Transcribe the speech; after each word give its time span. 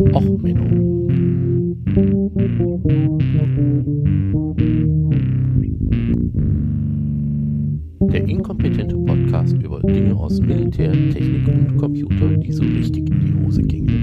Och, 0.00 0.22
Menno. 0.22 1.08
Der 8.12 8.28
inkompetente 8.28 8.96
Podcast 8.96 9.56
über 9.56 9.80
Dinge 9.80 10.14
aus 10.14 10.40
Militär, 10.40 10.92
Technik 10.92 11.48
und 11.48 11.76
Computer, 11.78 12.28
die 12.36 12.52
so 12.52 12.62
richtig 12.62 13.10
in 13.10 13.20
die 13.20 13.44
Hose 13.44 13.62
gingen. 13.62 13.98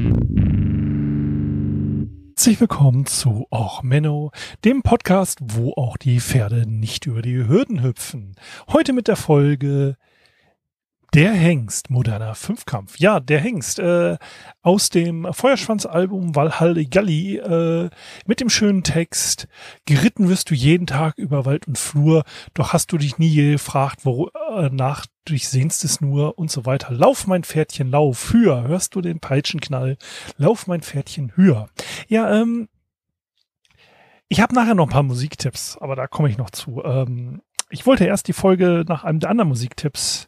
Herzlich 2.31 2.59
willkommen 2.59 3.05
zu 3.05 3.45
Och 3.49 3.81
Menno, 3.81 4.31
dem 4.65 4.81
Podcast, 4.81 5.39
wo 5.41 5.71
auch 5.77 5.95
die 5.95 6.19
Pferde 6.19 6.69
nicht 6.69 7.05
über 7.05 7.21
die 7.21 7.47
Hürden 7.47 7.81
hüpfen. 7.81 8.35
Heute 8.71 8.91
mit 8.91 9.07
der 9.07 9.15
Folge 9.15 9.95
der 11.15 11.31
Hengst, 11.31 11.89
moderner 11.89 12.35
Fünfkampf. 12.35 12.99
Ja, 12.99 13.21
der 13.21 13.39
Hengst 13.39 13.79
äh, 13.79 14.17
aus 14.61 14.89
dem 14.89 15.25
Feuerschwanz-Album 15.31 16.35
Valhalla 16.35 16.83
Galli 16.83 17.37
äh, 17.37 17.89
mit 18.25 18.41
dem 18.41 18.49
schönen 18.49 18.83
Text 18.83 19.47
Geritten 19.85 20.27
wirst 20.27 20.49
du 20.49 20.55
jeden 20.55 20.87
Tag 20.87 21.17
über 21.17 21.45
Wald 21.45 21.67
und 21.67 21.77
Flur, 21.77 22.25
doch 22.53 22.73
hast 22.73 22.91
du 22.91 22.97
dich 22.97 23.17
nie 23.17 23.33
gefragt, 23.33 24.01
wonach 24.03 25.05
äh, 25.05 25.07
du 25.23 25.33
dich 25.33 25.47
sehnst 25.47 25.85
es 25.85 26.01
nur 26.01 26.37
und 26.37 26.51
so 26.51 26.65
weiter. 26.65 26.91
Lauf, 26.91 27.27
mein 27.27 27.45
Pferdchen, 27.45 27.89
lauf, 27.89 28.33
höher, 28.33 28.67
hörst 28.67 28.93
du 28.93 28.99
den 28.99 29.21
Peitschenknall, 29.21 29.95
lauf, 30.35 30.67
mein 30.67 30.81
Pferdchen, 30.81 31.31
höher. 31.37 31.69
Ja, 32.09 32.41
ähm, 32.41 32.67
ich 34.27 34.41
habe 34.41 34.53
nachher 34.53 34.75
noch 34.75 34.87
ein 34.87 34.93
paar 34.93 35.03
Musiktipps, 35.03 35.77
aber 35.79 35.95
da 35.95 36.07
komme 36.07 36.27
ich 36.27 36.37
noch 36.37 36.49
zu. 36.49 36.83
Ähm, 36.83 37.41
ich 37.69 37.85
wollte 37.85 38.03
erst 38.03 38.27
die 38.27 38.33
Folge 38.33 38.83
nach 38.85 39.05
einem 39.05 39.21
der 39.21 39.29
anderen 39.29 39.47
Musiktipps 39.47 40.27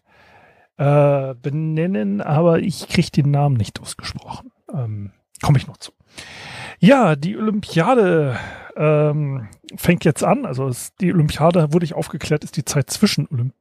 äh, 0.77 1.33
benennen, 1.35 2.21
aber 2.21 2.59
ich 2.59 2.87
kriege 2.87 3.11
den 3.11 3.31
Namen 3.31 3.57
nicht 3.57 3.79
ausgesprochen. 3.81 4.51
Ähm, 4.73 5.11
Komme 5.41 5.57
ich 5.57 5.67
noch 5.67 5.77
zu. 5.77 5.91
Ja, 6.79 7.15
die 7.15 7.37
Olympiade 7.37 8.37
ähm, 8.75 9.49
fängt 9.75 10.05
jetzt 10.05 10.23
an. 10.23 10.45
Also 10.45 10.67
es, 10.67 10.95
die 10.95 11.13
Olympiade, 11.13 11.73
wurde 11.73 11.85
ich 11.85 11.93
aufgeklärt, 11.93 12.43
ist 12.43 12.57
die 12.57 12.65
Zeit 12.65 12.89
zwischen, 12.89 13.27
Olymp 13.31 13.53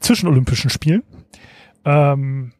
zwischen 0.00 0.28
Olympischen 0.28 0.70
Spielen. 0.70 1.02
Ähm, 1.84 2.52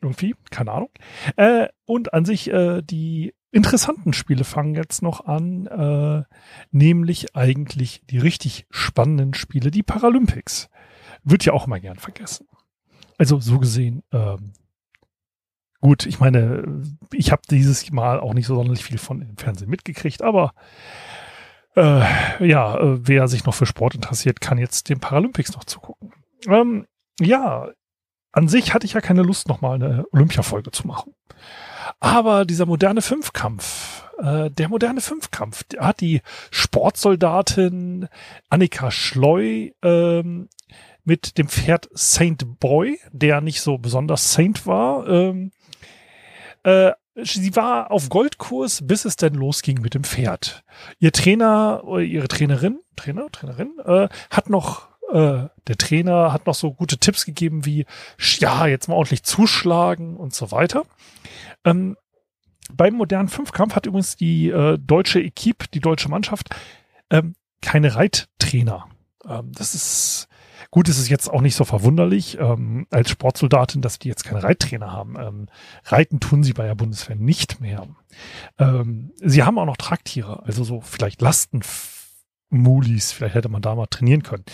irgendwie, 0.00 0.34
keine 0.50 0.72
Ahnung. 0.72 0.90
Äh, 1.36 1.68
und 1.86 2.14
an 2.14 2.24
sich 2.24 2.50
äh, 2.50 2.82
die 2.82 3.34
interessanten 3.52 4.12
Spiele 4.12 4.44
fangen 4.44 4.74
jetzt 4.74 5.02
noch 5.02 5.26
an, 5.26 5.66
äh, 5.66 6.22
nämlich 6.70 7.34
eigentlich 7.36 8.02
die 8.08 8.18
richtig 8.18 8.66
spannenden 8.70 9.34
Spiele, 9.34 9.70
die 9.70 9.82
Paralympics. 9.82 10.70
Wird 11.24 11.44
ja 11.44 11.52
auch 11.52 11.66
immer 11.66 11.80
gern 11.80 11.98
vergessen. 11.98 12.46
Also 13.20 13.38
so 13.38 13.58
gesehen, 13.58 14.02
ähm, 14.12 14.54
gut, 15.82 16.06
ich 16.06 16.20
meine, 16.20 16.82
ich 17.12 17.32
habe 17.32 17.42
dieses 17.50 17.90
Mal 17.92 18.18
auch 18.18 18.32
nicht 18.32 18.46
so 18.46 18.54
sonderlich 18.54 18.82
viel 18.82 18.96
von 18.96 19.20
dem 19.20 19.36
Fernsehen 19.36 19.68
mitgekriegt, 19.68 20.22
aber 20.22 20.54
äh, 21.76 22.00
ja, 22.48 22.78
äh, 22.78 23.06
wer 23.06 23.28
sich 23.28 23.44
noch 23.44 23.52
für 23.52 23.66
Sport 23.66 23.94
interessiert, 23.94 24.40
kann 24.40 24.56
jetzt 24.56 24.88
den 24.88 25.00
Paralympics 25.00 25.52
noch 25.52 25.64
zugucken. 25.64 26.14
Ähm, 26.46 26.86
ja, 27.20 27.68
an 28.32 28.48
sich 28.48 28.72
hatte 28.72 28.86
ich 28.86 28.94
ja 28.94 29.02
keine 29.02 29.20
Lust, 29.20 29.48
nochmal 29.48 29.74
eine 29.74 30.06
Olympia-Folge 30.12 30.70
zu 30.70 30.86
machen. 30.86 31.14
Aber 31.98 32.46
dieser 32.46 32.64
moderne 32.64 33.02
Fünfkampf, 33.02 34.08
äh, 34.16 34.50
der 34.50 34.70
moderne 34.70 35.02
Fünfkampf, 35.02 35.64
der 35.64 35.86
hat 35.86 36.00
die 36.00 36.22
Sportsoldatin 36.50 38.08
Annika 38.48 38.90
Schleu 38.90 39.72
ähm, 39.82 40.48
mit 41.04 41.38
dem 41.38 41.48
Pferd 41.48 41.88
Saint 41.92 42.60
Boy, 42.60 42.98
der 43.12 43.40
nicht 43.40 43.60
so 43.60 43.78
besonders 43.78 44.32
Saint 44.32 44.66
war. 44.66 45.08
Ähm, 45.08 45.52
äh, 46.62 46.92
sie 47.16 47.54
war 47.56 47.90
auf 47.90 48.08
Goldkurs, 48.08 48.86
bis 48.86 49.04
es 49.04 49.16
denn 49.16 49.34
losging 49.34 49.80
mit 49.80 49.94
dem 49.94 50.04
Pferd. 50.04 50.64
Ihr 50.98 51.12
Trainer, 51.12 51.82
oder 51.84 52.02
ihre 52.02 52.28
Trainerin, 52.28 52.80
Trainer, 52.96 53.30
Trainerin, 53.30 53.72
äh, 53.84 54.08
hat 54.30 54.50
noch, 54.50 54.88
äh, 55.12 55.48
der 55.66 55.78
Trainer 55.78 56.32
hat 56.32 56.46
noch 56.46 56.54
so 56.54 56.72
gute 56.72 56.98
Tipps 56.98 57.24
gegeben 57.24 57.64
wie, 57.64 57.86
ja, 58.38 58.66
jetzt 58.66 58.88
mal 58.88 58.94
ordentlich 58.94 59.22
zuschlagen 59.22 60.16
und 60.16 60.34
so 60.34 60.50
weiter. 60.50 60.84
Ähm, 61.64 61.96
beim 62.72 62.94
modernen 62.94 63.28
Fünfkampf 63.28 63.74
hat 63.74 63.86
übrigens 63.86 64.16
die 64.16 64.48
äh, 64.48 64.78
deutsche 64.78 65.20
Equipe, 65.20 65.66
die 65.74 65.80
deutsche 65.80 66.08
Mannschaft, 66.08 66.50
ähm, 67.10 67.34
keine 67.60 67.96
Reittrainer. 67.96 68.86
Ähm, 69.28 69.52
das 69.52 69.74
ist 69.74 70.28
Gut, 70.70 70.88
es 70.88 70.98
ist 70.98 71.08
jetzt 71.08 71.28
auch 71.28 71.40
nicht 71.40 71.54
so 71.54 71.64
verwunderlich 71.64 72.38
ähm, 72.38 72.86
als 72.90 73.10
Sportsoldatin, 73.10 73.82
dass 73.82 73.98
die 73.98 74.08
jetzt 74.08 74.24
keine 74.24 74.42
Reittrainer 74.42 74.92
haben. 74.92 75.16
Ähm, 75.18 75.46
Reiten 75.84 76.20
tun 76.20 76.42
sie 76.42 76.52
bei 76.52 76.66
der 76.66 76.74
Bundeswehr 76.74 77.16
nicht 77.16 77.60
mehr. 77.60 77.86
Ähm, 78.58 79.12
sie 79.16 79.42
haben 79.42 79.58
auch 79.58 79.66
noch 79.66 79.76
Tragtiere, 79.76 80.42
also 80.44 80.64
so 80.64 80.80
vielleicht 80.80 81.20
Lastenmulis. 81.20 83.12
Vielleicht 83.12 83.34
hätte 83.34 83.48
man 83.48 83.62
da 83.62 83.74
mal 83.74 83.86
trainieren 83.86 84.22
können, 84.22 84.44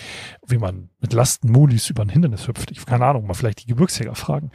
wie 0.45 0.57
man 0.57 0.89
mit 0.99 1.13
Lastenmulis 1.13 1.89
über 1.89 2.03
ein 2.03 2.09
Hindernis 2.09 2.47
hüpft. 2.47 2.71
Ich 2.71 2.85
keine 2.85 3.05
Ahnung, 3.05 3.27
mal 3.27 3.33
vielleicht 3.33 3.63
die 3.63 3.67
Gebirgsjäger 3.67 4.15
fragen. 4.15 4.51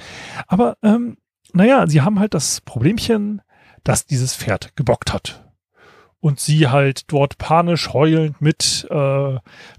Aber 0.46 0.76
ähm, 0.82 1.16
naja, 1.52 1.86
sie 1.86 2.00
haben 2.00 2.18
halt 2.18 2.34
das 2.34 2.60
Problemchen, 2.62 3.42
dass 3.84 4.06
dieses 4.06 4.34
Pferd 4.34 4.74
gebockt 4.76 5.12
hat 5.12 5.51
und 6.22 6.38
sie 6.38 6.68
halt 6.68 7.12
dort 7.12 7.36
panisch 7.36 7.92
heulend 7.92 8.40
mit 8.40 8.86
äh, 8.90 9.38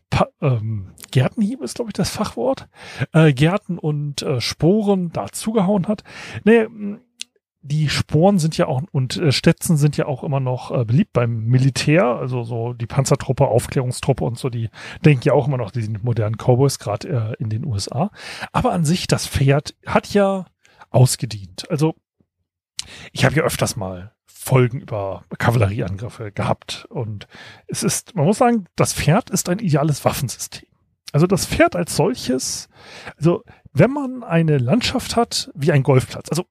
pa 0.10 0.28
ähm, 0.42 0.92
Gärtenhieb 1.10 1.62
ist, 1.62 1.76
glaube 1.76 1.90
ich, 1.90 1.94
das 1.94 2.10
Fachwort, 2.10 2.68
äh, 3.14 3.34
Gärten 3.34 3.80
und 3.80 4.24
äh, 4.24 4.42
Sporen 4.42 5.12
da 5.14 5.28
zugehauen 5.32 5.88
hat. 5.88 6.04
Nee, 6.44 6.68
die 7.62 7.88
Sporen 7.88 8.40
sind 8.40 8.58
ja 8.58 8.68
auch 8.68 8.82
und 8.92 9.16
äh, 9.18 9.32
Stetzen 9.32 9.78
sind 9.78 9.96
ja 9.96 10.06
auch 10.06 10.24
immer 10.24 10.42
noch 10.42 10.72
äh, 10.72 10.84
beliebt 10.84 11.14
beim 11.14 11.46
Militär, 11.46 12.04
also 12.04 12.44
so 12.44 12.74
die 12.74 12.88
Panzertruppe, 12.88 13.48
Aufklärungstruppe 13.48 14.26
und 14.26 14.38
so, 14.38 14.50
die 14.50 14.70
denken 15.06 15.24
ja 15.24 15.34
auch 15.34 15.48
immer 15.48 15.58
noch, 15.58 15.72
die 15.72 15.82
sind 15.82 16.04
modernen 16.04 16.36
Cowboys, 16.36 16.78
gerade 16.78 17.36
äh, 17.40 17.42
in 17.42 17.50
den 17.50 17.66
USA. 17.66 18.12
Aber 18.52 18.74
an 18.74 18.84
sich, 18.84 19.08
das 19.08 19.28
Pferd 19.28 19.76
hat 19.86 20.14
ja 20.14 20.46
ausgedient. 20.90 21.70
Also 21.70 21.96
ich 23.14 23.24
habe 23.24 23.36
ja 23.36 23.44
öfters 23.44 23.78
mal 23.78 24.14
Folgen 24.44 24.82
über 24.82 25.24
Kavallerieangriffe 25.38 26.34
gehabt. 26.34 26.86
Und 26.90 27.28
es 27.68 27.82
ist, 27.82 28.14
man 28.14 28.26
muss 28.26 28.40
sagen, 28.40 28.66
das 28.76 28.94
Pferd 28.94 29.30
ist 29.30 29.48
ein 29.48 29.60
ideales 29.60 30.04
Waffensystem. 30.04 30.68
Also 31.14 31.28
das 31.28 31.46
Pferd 31.46 31.78
als 31.78 31.96
solches, 31.96 32.68
also 33.18 33.44
wenn 33.72 33.92
man 33.92 34.24
eine 34.24 34.58
Landschaft 34.58 35.16
hat 35.16 35.50
wie 35.56 35.72
ein 35.72 35.84
Golfplatz, 35.84 36.30
also 36.30 36.46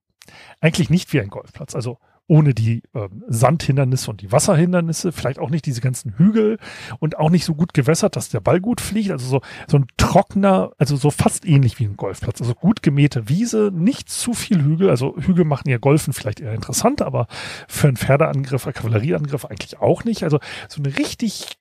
eigentlich 0.60 0.88
nicht 0.88 1.12
wie 1.12 1.20
ein 1.20 1.28
Golfplatz, 1.28 1.75
also 1.75 1.98
ohne 2.28 2.54
die 2.54 2.82
ähm, 2.94 3.24
Sandhindernisse 3.28 4.10
und 4.10 4.20
die 4.22 4.32
Wasserhindernisse, 4.32 5.12
vielleicht 5.12 5.38
auch 5.38 5.50
nicht 5.50 5.66
diese 5.66 5.80
ganzen 5.80 6.16
Hügel 6.16 6.58
und 6.98 7.18
auch 7.18 7.30
nicht 7.30 7.44
so 7.44 7.54
gut 7.54 7.74
gewässert, 7.74 8.16
dass 8.16 8.28
der 8.28 8.40
Ball 8.40 8.60
gut 8.60 8.80
fliegt. 8.80 9.10
Also 9.10 9.26
so, 9.26 9.40
so 9.66 9.78
ein 9.78 9.86
trockener, 9.96 10.70
also 10.78 10.96
so 10.96 11.10
fast 11.10 11.44
ähnlich 11.44 11.78
wie 11.78 11.84
ein 11.84 11.96
Golfplatz. 11.96 12.40
Also 12.40 12.54
gut 12.54 12.82
gemähte 12.82 13.28
Wiese, 13.28 13.70
nicht 13.74 14.08
zu 14.08 14.34
viel 14.34 14.62
Hügel. 14.62 14.88
Also 14.88 15.16
Hügel 15.16 15.44
machen 15.44 15.68
ja 15.68 15.78
Golfen 15.78 16.12
vielleicht 16.12 16.40
eher 16.40 16.54
interessant, 16.54 17.02
aber 17.02 17.26
für 17.68 17.88
einen 17.88 17.96
Pferdeangriff, 17.96 18.66
einen 18.66 18.74
Kavallerieangriff 18.74 19.44
eigentlich 19.44 19.80
auch 19.80 20.04
nicht. 20.04 20.22
Also 20.22 20.38
so 20.68 20.82
eine 20.82 20.96
richtig 20.96 21.58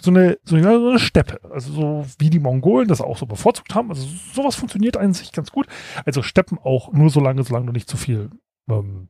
so 0.00 0.10
eine, 0.10 0.38
so 0.42 0.56
eine, 0.56 0.98
Steppe. 0.98 1.40
Also 1.50 1.72
so 1.72 2.06
wie 2.18 2.30
die 2.30 2.38
Mongolen 2.38 2.88
das 2.88 3.00
auch 3.00 3.18
so 3.18 3.26
bevorzugt 3.26 3.74
haben. 3.74 3.90
Also 3.90 4.06
sowas 4.34 4.56
funktioniert 4.56 4.96
eigentlich 4.96 5.32
ganz 5.32 5.52
gut. 5.52 5.66
Also 6.04 6.22
Steppen 6.22 6.58
auch 6.58 6.92
nur 6.92 7.10
so 7.10 7.20
lange, 7.20 7.44
solange 7.44 7.66
du 7.66 7.72
nicht 7.72 7.90
zu 7.90 7.96
viel 7.96 8.30
ähm, 8.70 9.08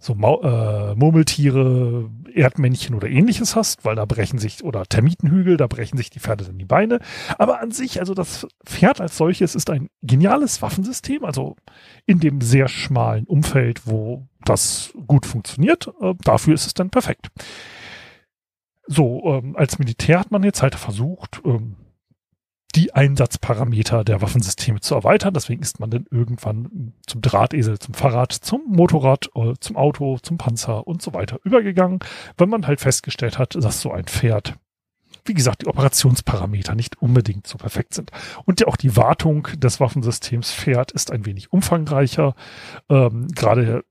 so 0.00 0.14
Mau 0.14 0.40
äh, 0.42 0.94
Murmeltiere, 0.94 2.08
Erdmännchen 2.32 2.94
oder 2.94 3.08
ähnliches 3.08 3.56
hast, 3.56 3.84
weil 3.84 3.96
da 3.96 4.04
brechen 4.04 4.38
sich, 4.38 4.62
oder 4.62 4.84
Termitenhügel, 4.84 5.56
da 5.56 5.66
brechen 5.66 5.96
sich 5.96 6.08
die 6.08 6.20
Pferde 6.20 6.44
dann 6.44 6.58
die 6.58 6.64
Beine. 6.64 7.00
Aber 7.36 7.60
an 7.60 7.72
sich, 7.72 7.98
also 7.98 8.14
das 8.14 8.46
Pferd 8.64 9.00
als 9.00 9.16
solches 9.16 9.56
ist 9.56 9.70
ein 9.70 9.90
geniales 10.02 10.62
Waffensystem, 10.62 11.24
also 11.24 11.56
in 12.06 12.20
dem 12.20 12.40
sehr 12.40 12.68
schmalen 12.68 13.26
Umfeld, 13.26 13.86
wo 13.86 14.28
das 14.44 14.92
gut 15.06 15.26
funktioniert, 15.26 15.92
äh, 16.00 16.14
dafür 16.22 16.54
ist 16.54 16.66
es 16.66 16.74
dann 16.74 16.90
perfekt. 16.90 17.28
So, 18.86 19.22
ähm, 19.26 19.56
als 19.56 19.80
Militär 19.80 20.20
hat 20.20 20.30
man 20.30 20.44
jetzt 20.44 20.62
halt 20.62 20.76
versucht, 20.76 21.42
ähm, 21.44 21.74
die 22.74 22.94
Einsatzparameter 22.94 24.04
der 24.04 24.20
Waffensysteme 24.20 24.80
zu 24.80 24.94
erweitern. 24.94 25.34
Deswegen 25.34 25.62
ist 25.62 25.80
man 25.80 25.90
dann 25.90 26.06
irgendwann 26.10 26.92
zum 27.06 27.22
Drahtesel, 27.22 27.78
zum 27.78 27.94
Fahrrad, 27.94 28.32
zum 28.32 28.62
Motorrad, 28.66 29.30
äh, 29.34 29.54
zum 29.58 29.76
Auto, 29.76 30.18
zum 30.18 30.38
Panzer 30.38 30.86
und 30.86 31.00
so 31.00 31.14
weiter 31.14 31.38
übergegangen, 31.44 32.00
wenn 32.36 32.48
man 32.48 32.66
halt 32.66 32.80
festgestellt 32.80 33.38
hat, 33.38 33.54
dass 33.54 33.80
so 33.80 33.90
ein 33.90 34.04
Pferd, 34.04 34.54
wie 35.24 35.34
gesagt, 35.34 35.62
die 35.62 35.66
Operationsparameter 35.66 36.74
nicht 36.74 37.00
unbedingt 37.00 37.46
so 37.46 37.56
perfekt 37.56 37.94
sind. 37.94 38.10
Und 38.44 38.60
ja 38.60 38.66
auch 38.66 38.76
die 38.76 38.96
Wartung 38.96 39.48
des 39.56 39.80
Waffensystems 39.80 40.52
Pferd 40.52 40.92
ist 40.92 41.10
ein 41.10 41.24
wenig 41.24 41.52
umfangreicher. 41.52 42.34
Ähm, 42.90 43.28
Gerade 43.28 43.84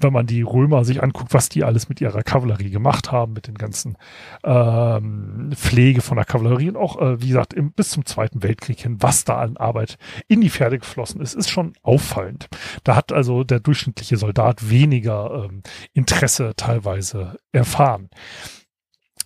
wenn 0.00 0.12
man 0.12 0.26
die 0.26 0.42
Römer 0.42 0.84
sich 0.84 1.02
anguckt, 1.02 1.34
was 1.34 1.48
die 1.48 1.64
alles 1.64 1.88
mit 1.88 2.00
ihrer 2.00 2.22
Kavallerie 2.22 2.70
gemacht 2.70 3.12
haben, 3.12 3.32
mit 3.32 3.46
den 3.46 3.56
ganzen 3.56 3.96
ähm, 4.44 5.50
Pflege 5.54 6.00
von 6.00 6.16
der 6.16 6.24
Kavallerie 6.24 6.70
und 6.70 6.76
auch, 6.76 7.00
äh, 7.00 7.20
wie 7.20 7.28
gesagt, 7.28 7.52
im, 7.52 7.72
bis 7.72 7.90
zum 7.90 8.06
Zweiten 8.06 8.42
Weltkrieg 8.42 8.80
hin, 8.80 8.96
was 9.00 9.24
da 9.24 9.38
an 9.38 9.56
Arbeit 9.56 9.98
in 10.28 10.40
die 10.40 10.50
Pferde 10.50 10.78
geflossen 10.78 11.20
ist, 11.20 11.34
ist 11.34 11.50
schon 11.50 11.72
auffallend. 11.82 12.48
Da 12.84 12.96
hat 12.96 13.12
also 13.12 13.44
der 13.44 13.60
durchschnittliche 13.60 14.16
Soldat 14.16 14.70
weniger 14.70 15.44
ähm, 15.44 15.62
Interesse 15.92 16.52
teilweise 16.56 17.36
erfahren. 17.52 18.08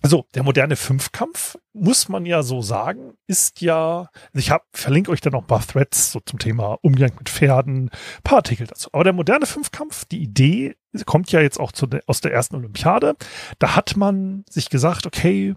Also 0.03 0.27
der 0.35 0.43
moderne 0.43 0.75
Fünfkampf, 0.75 1.57
muss 1.71 2.09
man 2.09 2.25
ja 2.25 2.43
so 2.43 2.61
sagen, 2.61 3.13
ist 3.25 3.61
ja, 3.61 4.09
also 4.33 4.37
ich 4.37 4.51
hab, 4.51 4.65
verlinke 4.73 5.09
euch 5.09 5.21
dann 5.21 5.31
noch 5.31 5.43
ein 5.43 5.47
paar 5.47 5.65
Threads 5.65 6.11
so 6.11 6.19
zum 6.19 6.39
Thema 6.39 6.77
Umgang 6.81 7.13
mit 7.17 7.29
Pferden, 7.29 7.89
paar 8.21 8.39
Artikel 8.39 8.67
dazu. 8.67 8.89
Aber 8.91 9.05
der 9.05 9.13
moderne 9.13 9.45
Fünfkampf, 9.45 10.03
die 10.03 10.21
Idee 10.21 10.75
kommt 11.05 11.31
ja 11.31 11.39
jetzt 11.39 11.57
auch 11.57 11.71
zu 11.71 11.87
aus 12.05 12.19
der 12.19 12.33
ersten 12.33 12.57
Olympiade. 12.57 13.15
Da 13.59 13.77
hat 13.77 13.95
man 13.95 14.43
sich 14.49 14.69
gesagt, 14.69 15.05
okay, 15.05 15.55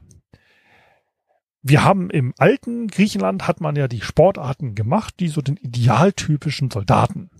wir 1.61 1.83
haben 1.83 2.09
im 2.11 2.33
alten 2.39 2.87
Griechenland 2.87 3.49
hat 3.49 3.61
man 3.61 3.75
ja 3.75 3.89
die 3.89 4.01
Sportarten 4.01 4.77
gemacht, 4.77 5.15
die 5.19 5.27
so 5.27 5.41
den 5.41 5.57
idealtypischen 5.57 6.71
Soldaten, 6.71 7.31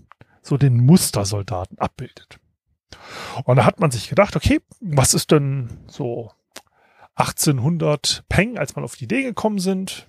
so 0.41 0.57
den 0.57 0.85
Mustersoldaten 0.85 1.79
abbildet. 1.79 2.37
Und 3.45 3.55
da 3.55 3.63
hat 3.63 3.79
man 3.79 3.91
sich 3.91 4.09
gedacht, 4.09 4.35
okay, 4.35 4.59
was 4.81 5.13
ist 5.13 5.31
denn 5.31 5.69
so 5.87 6.31
1800 7.17 8.23
Peng, 8.29 8.57
als 8.57 8.75
man 8.75 8.85
auf 8.85 8.95
die 8.95 9.05
Idee 9.05 9.23
gekommen 9.23 9.59
sind, 9.59 10.07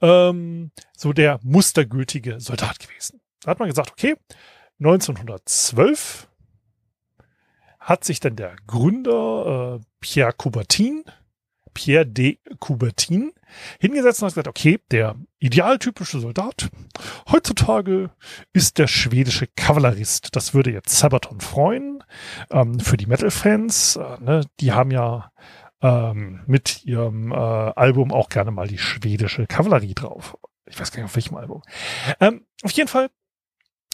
ähm, 0.00 0.72
so 0.96 1.12
der 1.12 1.38
mustergültige 1.42 2.40
Soldat 2.40 2.80
gewesen. 2.80 3.20
Da 3.40 3.52
hat 3.52 3.60
man 3.60 3.68
gesagt, 3.68 3.92
okay, 3.92 4.16
1912 4.80 6.28
hat 7.78 8.04
sich 8.04 8.20
dann 8.20 8.36
der 8.36 8.56
Gründer 8.66 9.78
äh, 9.80 9.84
Pierre 10.00 10.32
Coubertin, 10.32 11.04
Pierre 11.74 12.06
de 12.06 12.38
Coubertin, 12.58 13.32
hingesetzt 13.80 14.22
und 14.22 14.26
hat 14.26 14.34
gesagt, 14.34 14.48
okay, 14.48 14.80
der 14.90 15.16
idealtypische 15.38 16.20
Soldat 16.20 16.70
heutzutage 17.30 18.10
ist 18.52 18.78
der 18.78 18.86
schwedische 18.86 19.46
Kavallerist. 19.46 20.34
Das 20.36 20.54
würde 20.54 20.70
jetzt 20.70 20.96
Sabaton 20.96 21.40
freuen. 21.40 22.02
Ähm, 22.50 22.80
für 22.80 22.96
die 22.96 23.06
Metal-Fans, 23.06 23.96
äh, 23.96 24.20
ne, 24.20 24.40
die 24.60 24.72
haben 24.72 24.90
ja 24.90 25.32
ähm, 25.82 26.42
mit 26.46 26.84
ihrem 26.84 27.32
äh, 27.32 27.34
Album 27.34 28.12
auch 28.12 28.28
gerne 28.28 28.50
mal 28.50 28.68
die 28.68 28.78
schwedische 28.78 29.46
Kavallerie 29.46 29.94
drauf. 29.94 30.36
Ich 30.66 30.78
weiß 30.78 30.92
gar 30.92 31.02
nicht, 31.02 31.10
auf 31.10 31.16
welchem 31.16 31.36
Album. 31.36 31.62
Ähm, 32.20 32.46
auf 32.62 32.70
jeden 32.72 32.88
Fall 32.88 33.10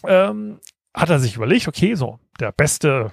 ähm, 0.05 0.61
hat 0.95 1.11
er 1.11 1.21
sich 1.21 1.37
überlegt, 1.37 1.69
okay, 1.69 1.95
so, 1.95 2.19
der 2.41 2.53
beste 2.53 3.13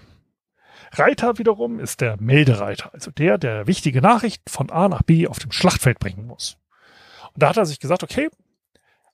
Reiter 0.94 1.38
wiederum 1.38 1.80
ist 1.80 2.02
der 2.02 2.22
Meldereiter, 2.22 2.94
also 2.94 3.12
der, 3.12 3.38
der 3.38 3.68
wichtige 3.68 4.02
Nachrichten 4.02 4.50
von 4.50 4.70
A 4.70 4.88
nach 4.88 5.02
B 5.02 5.28
auf 5.28 5.40
dem 5.40 5.52
Schlachtfeld 5.52 6.00
bringen 6.00 6.28
muss. 6.28 6.58
Und 7.34 7.42
da 7.42 7.50
hat 7.50 7.58
er 7.58 7.66
sich 7.66 7.80
gesagt, 7.80 8.04
okay, 8.04 8.30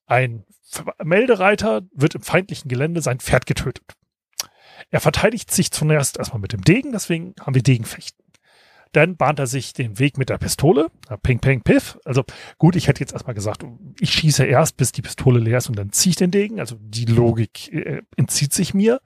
ein 0.06 0.44
Meldereiter 1.04 1.82
wird 1.94 2.16
im 2.16 2.22
feindlichen 2.22 2.68
Gelände 2.68 3.02
sein 3.02 3.20
Pferd 3.20 3.46
getötet. 3.46 3.96
Er 4.90 5.00
verteidigt 5.00 5.52
sich 5.52 5.72
zunächst 5.72 6.18
erstmal 6.18 6.42
mit 6.42 6.52
dem 6.54 6.62
Degen, 6.62 6.92
deswegen 6.92 7.34
haben 7.40 7.56
wir 7.56 7.64
Degenfechten. 7.64 8.26
Dann 8.92 9.18
bahnt 9.18 9.40
er 9.40 9.48
sich 9.48 9.74
den 9.74 10.00
Weg 10.00 10.18
mit 10.18 10.30
der 10.30 10.38
Pistole. 10.38 10.88
Ping, 11.22 11.40
ping, 11.40 11.62
piff. 11.62 12.00
Also 12.06 12.24
gut, 12.58 12.76
ich 12.76 12.88
hätte 12.88 13.02
jetzt 13.02 13.14
erstmal 13.14 13.36
gesagt, 13.36 13.64
ich 14.00 14.12
schieße 14.12 14.46
erst, 14.46 14.78
bis 14.78 14.92
die 14.92 15.02
Pistole 15.02 15.40
leer 15.40 15.60
ist 15.60 15.70
und 15.70 15.78
dann 15.78 15.92
ziehe 15.92 16.12
ich 16.12 16.16
den 16.16 16.32
Degen. 16.32 16.60
Also 16.60 16.78
die 16.80 17.06
Logik 17.06 17.72
äh, 17.72 18.02
entzieht 18.16 18.54
sich 18.54 18.74
mir. 18.74 19.02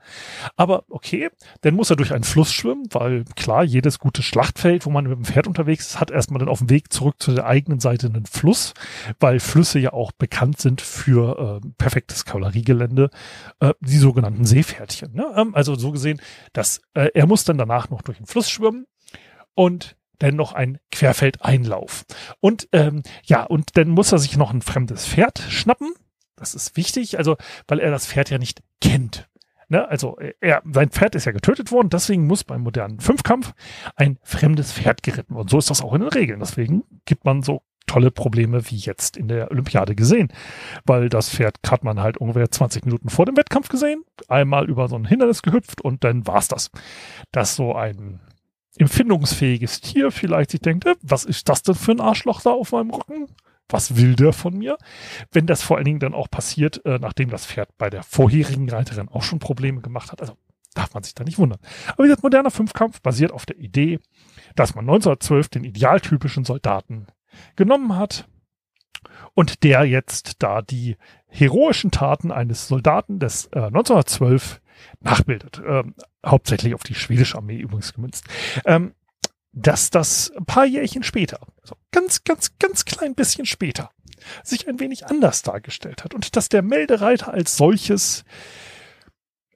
Aber 0.55 0.85
okay, 0.89 1.29
dann 1.61 1.75
muss 1.75 1.89
er 1.89 1.95
durch 1.95 2.13
einen 2.13 2.23
Fluss 2.23 2.53
schwimmen, 2.53 2.85
weil 2.91 3.25
klar, 3.35 3.63
jedes 3.63 3.99
gute 3.99 4.23
Schlachtfeld, 4.23 4.85
wo 4.85 4.89
man 4.89 5.05
mit 5.05 5.17
dem 5.17 5.25
Pferd 5.25 5.47
unterwegs 5.47 5.87
ist, 5.87 5.99
hat 5.99 6.11
erstmal 6.11 6.39
dann 6.39 6.49
auf 6.49 6.59
dem 6.59 6.69
Weg 6.69 6.93
zurück 6.93 7.15
zu 7.19 7.33
der 7.33 7.45
eigenen 7.45 7.79
Seite 7.79 8.07
einen 8.07 8.25
Fluss, 8.25 8.73
weil 9.19 9.39
Flüsse 9.39 9.79
ja 9.79 9.93
auch 9.93 10.11
bekannt 10.11 10.59
sind 10.59 10.81
für 10.81 11.61
äh, 11.63 11.67
perfektes 11.77 12.25
Kavalleriegelände, 12.25 13.09
äh, 13.59 13.73
die 13.81 13.97
sogenannten 13.97 14.45
Seepferdchen. 14.45 15.13
Ne? 15.13 15.31
Ähm, 15.35 15.55
also 15.55 15.75
so 15.75 15.91
gesehen, 15.91 16.21
dass 16.53 16.81
äh, 16.93 17.09
er 17.13 17.25
muss 17.25 17.43
dann 17.43 17.57
danach 17.57 17.89
noch 17.89 18.01
durch 18.01 18.17
den 18.17 18.27
Fluss 18.27 18.49
schwimmen 18.49 18.85
und 19.55 19.95
dann 20.19 20.35
noch 20.35 20.53
ein 20.53 20.79
Querfeldeinlauf. 20.91 22.05
Und 22.39 22.67
ähm, 22.71 23.03
ja, 23.25 23.43
und 23.43 23.75
dann 23.77 23.89
muss 23.89 24.11
er 24.11 24.19
sich 24.19 24.37
noch 24.37 24.53
ein 24.53 24.61
fremdes 24.61 25.05
Pferd 25.05 25.39
schnappen. 25.39 25.93
Das 26.35 26.55
ist 26.55 26.77
wichtig, 26.77 27.17
also 27.17 27.35
weil 27.67 27.79
er 27.79 27.91
das 27.91 28.07
Pferd 28.07 28.29
ja 28.29 28.37
nicht 28.37 28.61
kennt. 28.81 29.27
Ne? 29.69 29.87
Also 29.87 30.17
er, 30.39 30.61
sein 30.71 30.89
Pferd 30.89 31.15
ist 31.15 31.25
ja 31.25 31.31
getötet 31.31 31.71
worden, 31.71 31.89
deswegen 31.89 32.27
muss 32.27 32.43
beim 32.43 32.61
modernen 32.61 32.99
Fünfkampf 32.99 33.53
ein 33.95 34.19
fremdes 34.23 34.71
Pferd 34.71 35.03
geritten 35.03 35.35
werden. 35.35 35.47
So 35.47 35.57
ist 35.57 35.69
das 35.69 35.81
auch 35.81 35.93
in 35.93 36.01
den 36.01 36.09
Regeln. 36.09 36.39
Deswegen 36.39 36.83
gibt 37.05 37.25
man 37.25 37.41
so 37.41 37.63
tolle 37.85 38.11
Probleme 38.11 38.69
wie 38.69 38.75
jetzt 38.75 39.17
in 39.17 39.27
der 39.27 39.51
Olympiade 39.51 39.95
gesehen. 39.95 40.31
Weil 40.85 41.09
das 41.09 41.29
Pferd 41.29 41.57
hat 41.67 41.83
man 41.83 41.99
halt 41.99 42.17
ungefähr 42.17 42.49
20 42.49 42.85
Minuten 42.85 43.09
vor 43.09 43.25
dem 43.25 43.35
Wettkampf 43.37 43.69
gesehen, 43.69 44.03
einmal 44.27 44.69
über 44.69 44.87
so 44.87 44.95
ein 44.95 45.05
Hindernis 45.05 45.41
gehüpft 45.41 45.81
und 45.81 46.03
dann 46.03 46.25
war's 46.27 46.47
das. 46.47 46.71
Dass 47.31 47.55
so 47.55 47.75
ein 47.75 48.19
empfindungsfähiges 48.77 49.81
Tier 49.81 50.11
vielleicht 50.11 50.51
sich 50.51 50.61
denkt, 50.61 50.85
äh, 50.85 50.95
was 51.01 51.25
ist 51.25 51.49
das 51.49 51.63
denn 51.63 51.75
für 51.75 51.91
ein 51.91 52.01
Arschloch 52.01 52.41
da 52.41 52.51
auf 52.51 52.71
meinem 52.71 52.91
Rücken? 52.91 53.27
Was 53.69 53.95
will 53.95 54.15
der 54.15 54.33
von 54.33 54.57
mir? 54.57 54.77
Wenn 55.31 55.47
das 55.47 55.63
vor 55.63 55.77
allen 55.77 55.85
Dingen 55.85 55.99
dann 55.99 56.13
auch 56.13 56.29
passiert, 56.29 56.85
äh, 56.85 56.99
nachdem 56.99 57.29
das 57.29 57.45
Pferd 57.45 57.69
bei 57.77 57.89
der 57.89 58.03
vorherigen 58.03 58.69
Reiterin 58.69 59.09
auch 59.09 59.23
schon 59.23 59.39
Probleme 59.39 59.81
gemacht 59.81 60.11
hat, 60.11 60.21
also 60.21 60.37
darf 60.73 60.93
man 60.93 61.03
sich 61.03 61.13
da 61.13 61.23
nicht 61.23 61.37
wundern. 61.37 61.59
Aber 61.87 62.03
dieser 62.03 62.19
moderner 62.21 62.51
Fünfkampf 62.51 63.01
basiert 63.01 63.31
auf 63.31 63.45
der 63.45 63.57
Idee, 63.57 63.99
dass 64.55 64.75
man 64.75 64.85
1912 64.85 65.49
den 65.49 65.63
idealtypischen 65.63 66.45
Soldaten 66.45 67.07
genommen 67.55 67.95
hat 67.95 68.27
und 69.33 69.63
der 69.63 69.85
jetzt 69.85 70.41
da 70.43 70.61
die 70.61 70.97
heroischen 71.27 71.91
Taten 71.91 72.31
eines 72.31 72.67
Soldaten 72.67 73.19
des 73.19 73.45
äh, 73.47 73.59
1912 73.59 74.61
nachbildet. 74.99 75.61
Ähm, 75.65 75.95
hauptsächlich 76.25 76.73
auf 76.73 76.83
die 76.83 76.95
schwedische 76.95 77.37
Armee 77.37 77.57
übrigens 77.57 77.93
gemünzt. 77.93 78.25
Ähm, 78.65 78.93
dass 79.53 79.91
das 79.91 80.31
ein 80.35 80.45
paar 80.45 80.65
Jährchen 80.65 81.03
später, 81.03 81.39
also 81.61 81.75
ganz, 81.91 82.23
ganz, 82.23 82.57
ganz 82.57 82.85
klein 82.85 83.13
bisschen 83.13 83.45
später, 83.45 83.91
sich 84.43 84.67
ein 84.67 84.79
wenig 84.79 85.05
anders 85.05 85.43
dargestellt 85.43 86.03
hat 86.03 86.15
und 86.15 86.35
dass 86.35 86.49
der 86.49 86.63
Meldereiter 86.63 87.31
als 87.33 87.55
solches 87.55 88.23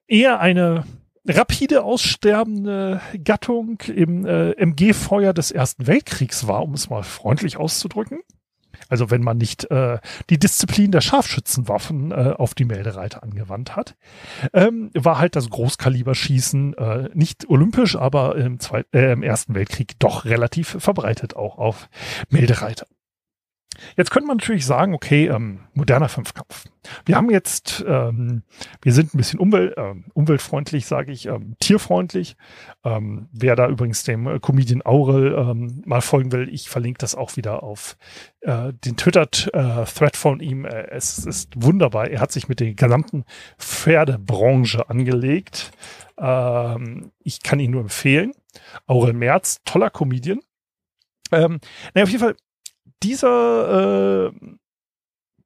eher 0.08 0.40
eine 0.40 0.86
rapide 1.26 1.84
aussterbende 1.84 3.02
Gattung 3.24 3.82
im 3.88 4.26
äh, 4.26 4.52
MG-Feuer 4.52 5.34
des 5.34 5.52
Ersten 5.52 5.88
Weltkriegs 5.88 6.48
war, 6.48 6.64
um 6.64 6.74
es 6.74 6.90
mal 6.90 7.04
freundlich 7.04 7.58
auszudrücken. 7.58 8.20
Also 8.90 9.12
wenn 9.12 9.22
man 9.22 9.38
nicht 9.38 9.70
äh, 9.72 10.00
die 10.30 10.40
Disziplin 10.40 10.92
der 10.92 11.02
Scharfschützenwaffen 11.02 12.12
äh, 12.12 12.34
auf 12.38 12.54
die 12.54 12.66
Meldereiter 12.66 13.24
angewandt 13.24 13.76
hat, 13.76 13.96
ähm, 14.54 14.92
war 14.94 15.20
halt 15.20 15.36
das 15.36 15.50
Großkaliberschießen 15.50 16.74
äh, 16.76 17.10
nicht 17.14 17.50
olympisch, 17.50 17.96
aber 17.96 18.36
im, 18.36 18.60
Zweit 18.60 18.88
äh, 18.94 19.12
im 19.12 19.24
Ersten 19.24 19.56
Weltkrieg 19.56 20.00
doch 20.00 20.26
relativ 20.26 20.78
verbreitet 20.80 21.36
auch 21.36 21.58
auf 21.58 21.90
Meldereiter. 22.30 22.88
Jetzt 23.96 24.12
könnte 24.12 24.28
man 24.28 24.38
natürlich 24.38 24.66
sagen, 24.66 24.94
okay, 24.94 25.28
ähm, 25.28 25.60
moderner 25.74 26.10
Fünfkampf. 26.10 26.66
Wir 27.06 27.16
haben 27.16 27.30
jetzt, 27.30 27.84
ähm, 27.88 28.44
wir 28.82 28.94
sind 28.94 29.14
ein 29.14 29.18
bisschen 29.18 29.40
umwelt, 29.40 29.78
äh, 29.78 29.94
umweltfreundlich, 30.14 30.86
sage 30.86 31.12
ich, 31.12 31.28
ähm, 31.28 31.56
tierfreundlich. 31.60 32.38
Ähm, 32.84 33.28
wer 33.32 33.56
da 33.56 33.68
übrigens 33.68 34.04
dem 34.04 34.28
äh, 34.28 34.40
Comedian 34.40 34.82
Aurel 34.84 35.34
ähm, 35.38 35.82
mal 35.86 36.02
folgen 36.02 36.32
will, 36.32 36.50
ich 36.52 36.70
verlinke 36.70 37.00
das 37.00 37.16
auch 37.16 37.36
wieder 37.36 37.64
auf 37.64 37.98
äh, 38.42 38.74
den 38.74 38.98
Twitter-Thread 38.98 40.14
äh, 40.14 40.18
von 40.18 40.40
ihm. 40.40 40.66
Äh, 40.66 40.88
es 40.90 41.20
ist 41.20 41.54
wunderbar. 41.56 42.10
Er 42.10 42.22
hat 42.22 42.32
sich 42.32 42.48
mit 42.48 42.60
der 42.60 42.74
gesamten 42.74 43.26
Pferdebranche 43.60 44.90
angelegt. 44.90 45.72
Ähm, 46.18 47.12
ich 47.20 47.44
kann 47.44 47.60
ihn 47.60 47.72
nur 47.72 47.82
empfehlen. 47.82 48.32
Aurel 48.88 49.14
Merz, 49.14 49.62
toller 49.66 49.90
Comedian. 49.90 50.40
Ähm, 51.32 51.60
naja, 51.94 52.04
auf 52.04 52.10
jeden 52.10 52.24
Fall, 52.24 52.36
dieser 53.04 54.28
äh, 54.28 54.32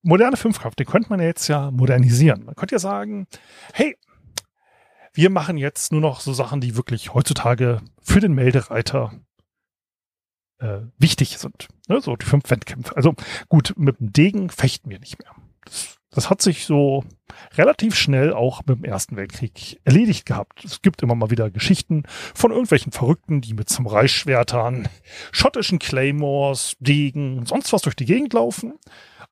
moderne 0.01 0.38
Fünfkampf, 0.38 0.75
den 0.75 0.88
könnte 0.88 1.10
man 1.10 1.20
ja 1.20 1.27
jetzt 1.27 1.48
ja 1.48 1.72
modernisieren. 1.72 2.46
Man 2.46 2.55
könnte 2.55 2.75
ja 2.75 2.79
sagen, 2.79 3.27
hey, 3.74 3.98
wir 5.13 5.29
machen 5.29 5.58
jetzt 5.58 5.91
nur 5.91 6.01
noch 6.01 6.22
so 6.22 6.34
Sachen, 6.34 6.62
die 6.62 6.75
wirklich 6.75 7.13
heutzutage 7.13 7.81
für 8.01 8.20
den 8.20 8.34
Meldereiter 8.34 9.12
äh, 10.60 10.79
wichtig 10.98 11.38
sind. 11.38 11.67
Ne? 11.88 12.01
So 12.01 12.15
die 12.15 12.25
fünf 12.25 12.50
Wettkämpfe. 12.50 12.96
Also 12.96 13.15
gut, 13.50 13.74
mit 13.77 14.00
dem 14.00 14.13
Degen 14.13 14.50
fechten 14.50 14.89
wir 14.89 15.00
nicht 15.00 15.20
mehr. 15.20 15.36
Das 15.65 15.98
das 16.11 16.29
hat 16.29 16.41
sich 16.41 16.65
so 16.65 17.03
relativ 17.55 17.95
schnell 17.95 18.33
auch 18.33 18.61
mit 18.65 18.77
dem 18.77 18.83
Ersten 18.83 19.15
Weltkrieg 19.15 19.79
erledigt 19.85 20.25
gehabt. 20.25 20.63
Es 20.65 20.81
gibt 20.81 21.01
immer 21.01 21.15
mal 21.15 21.31
wieder 21.31 21.49
Geschichten 21.49 22.03
von 22.35 22.51
irgendwelchen 22.51 22.91
Verrückten, 22.91 23.41
die 23.41 23.53
mit 23.53 23.69
Samurai-Schwertern, 23.69 24.89
schottischen 25.31 25.79
Claymores, 25.79 26.75
Degen, 26.79 27.45
sonst 27.45 27.71
was 27.71 27.81
durch 27.81 27.95
die 27.95 28.05
Gegend 28.05 28.33
laufen. 28.33 28.73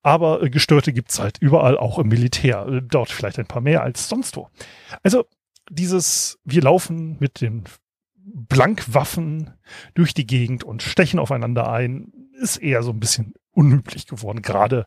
Aber 0.01 0.41
äh, 0.41 0.49
Gestörte 0.49 0.93
gibt's 0.93 1.19
halt 1.19 1.37
überall, 1.39 1.77
auch 1.77 1.99
im 1.99 2.07
Militär. 2.07 2.81
Dort 2.81 3.09
vielleicht 3.09 3.37
ein 3.37 3.47
paar 3.47 3.61
mehr 3.61 3.83
als 3.83 4.07
sonst 4.07 4.37
wo. 4.37 4.49
Also 5.03 5.25
dieses, 5.69 6.39
wir 6.45 6.61
laufen 6.61 7.17
mit 7.19 7.41
den 7.41 7.65
Blankwaffen 8.15 9.51
durch 9.93 10.13
die 10.13 10.27
Gegend 10.27 10.63
und 10.63 10.81
stechen 10.81 11.19
aufeinander 11.19 11.69
ein, 11.69 12.13
ist 12.39 12.57
eher 12.57 12.83
so 12.83 12.91
ein 12.91 12.99
bisschen 12.99 13.33
unüblich 13.51 14.07
geworden. 14.07 14.41
Gerade 14.41 14.85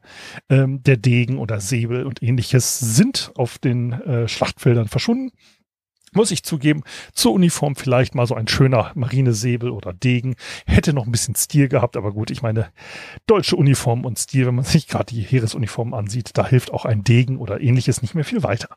ähm, 0.49 0.83
der 0.83 0.97
Degen 0.97 1.39
oder 1.39 1.61
Säbel 1.61 2.07
und 2.07 2.23
ähnliches 2.23 2.79
sind 2.79 3.33
auf 3.35 3.59
den 3.59 3.93
äh, 3.93 4.29
Schlachtfeldern 4.29 4.89
verschwunden. 4.89 5.33
Muss 6.15 6.31
ich 6.31 6.43
zugeben, 6.43 6.83
zur 7.15 7.33
Uniform 7.33 7.75
vielleicht 7.75 8.15
mal 8.15 8.27
so 8.27 8.35
ein 8.35 8.47
schöner 8.47 8.93
Marinesäbel 8.95 9.71
oder 9.71 9.95
Degen. 9.95 10.35
Hätte 10.67 10.93
noch 10.93 11.07
ein 11.07 11.13
bisschen 11.13 11.35
Stil 11.35 11.69
gehabt, 11.69 11.97
aber 11.97 12.13
gut, 12.13 12.31
ich 12.31 12.43
meine, 12.43 12.71
deutsche 13.27 13.57
Uniform 13.57 14.05
und 14.05 14.19
Stil, 14.19 14.47
wenn 14.47 14.57
man 14.57 14.65
sich 14.67 14.89
gerade 14.89 15.07
die 15.07 15.23
Heeresuniform 15.23 15.95
ansieht, 15.95 16.33
da 16.35 16.47
hilft 16.47 16.71
auch 16.71 16.85
ein 16.85 17.03
Degen 17.03 17.39
oder 17.39 17.63
ähnliches 17.63 18.03
nicht 18.03 18.15
mehr 18.15 18.27
viel 18.27 18.43
weiter. 18.43 18.77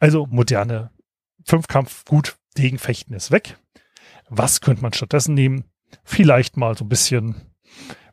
Also 0.00 0.26
moderne 0.26 0.90
Fünfkampf, 1.44 2.04
gut, 2.04 2.36
Degenfechten 2.58 3.14
ist 3.14 3.30
weg. 3.30 3.58
Was 4.28 4.60
könnte 4.60 4.82
man 4.82 4.92
stattdessen 4.92 5.34
nehmen? 5.34 5.64
Vielleicht 6.02 6.56
mal 6.56 6.76
so 6.76 6.84
ein 6.84 6.88
bisschen 6.88 7.36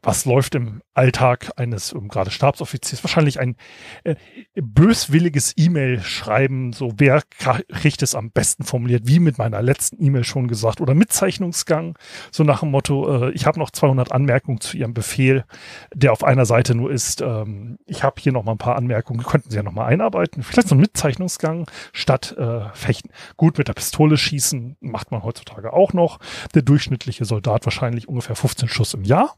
was 0.02 0.26
läuft 0.26 0.56
im 0.56 0.82
Alltag 0.94 1.52
eines 1.58 1.94
um, 1.94 2.08
gerade 2.08 2.32
Stabsoffiziers? 2.32 3.04
Wahrscheinlich 3.04 3.40
ein 3.40 3.56
äh, 4.04 4.16
böswilliges 4.56 5.54
E-Mail 5.58 6.02
schreiben, 6.02 6.74
so 6.74 6.94
wer 6.98 7.22
kriegt 7.70 8.02
es 8.02 8.16
am 8.16 8.32
besten 8.32 8.64
formuliert, 8.64 9.04
wie 9.06 9.20
mit 9.20 9.38
meiner 9.38 9.62
letzten 9.62 10.04
E-Mail 10.04 10.24
schon 10.24 10.48
gesagt, 10.48 10.82
oder 10.82 10.94
Mitzeichnungsgang, 10.94 11.98
so 12.32 12.44
nach 12.44 12.62
dem 12.62 12.72
Motto, 12.72 13.28
äh, 13.28 13.32
ich 13.32 13.46
habe 13.46 13.60
noch 13.60 13.72
200 13.72 14.12
Anmerkungen 14.12 14.62
zu 14.62 14.78
Ihrem 14.78 14.94
Befehl, 14.94 15.46
der 15.94 16.12
auf 16.12 16.24
einer 16.24 16.46
Seite 16.46 16.76
nur 16.76 16.92
ist, 16.92 17.22
ähm, 17.22 17.78
ich 17.86 18.04
habe 18.04 18.22
hier 18.22 18.32
noch 18.32 18.44
mal 18.44 18.54
ein 18.54 18.58
paar 18.58 18.76
Anmerkungen, 18.76 19.24
könnten 19.24 19.50
Sie 19.50 19.58
ja 19.58 19.64
noch 19.64 19.74
mal 19.74 19.86
einarbeiten, 19.86 20.44
vielleicht 20.44 20.70
so 20.70 20.76
ein 20.76 20.82
Mitzeichnungsgang 20.82 21.70
statt 21.94 22.36
äh, 22.38 22.70
Fechten. 22.74 23.10
Gut, 23.38 23.58
mit 23.58 23.68
der 23.68 23.74
Pistole 23.74 24.18
schießen 24.18 24.78
macht 24.80 25.12
man 25.12 25.24
heutzutage 25.24 25.74
auch 25.74 25.94
noch. 25.94 26.20
Der 26.54 26.62
durchschnittliche 26.62 27.26
Soldat 27.26 27.66
wahrscheinlich 27.66 28.08
ungefähr 28.08 28.36
15 28.36 28.70
Schuss 28.70 28.94
im 28.94 29.04
Jahr 29.04 29.36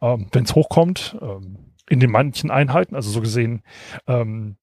ähm, 0.00 0.28
wenn 0.32 0.44
es 0.44 0.54
hochkommt, 0.54 1.16
ähm, 1.20 1.72
in 1.88 2.00
den 2.00 2.10
manchen 2.10 2.50
Einheiten, 2.50 2.94
also 2.94 3.10
so 3.10 3.20
gesehen, 3.20 3.62
ähm, 4.06 4.56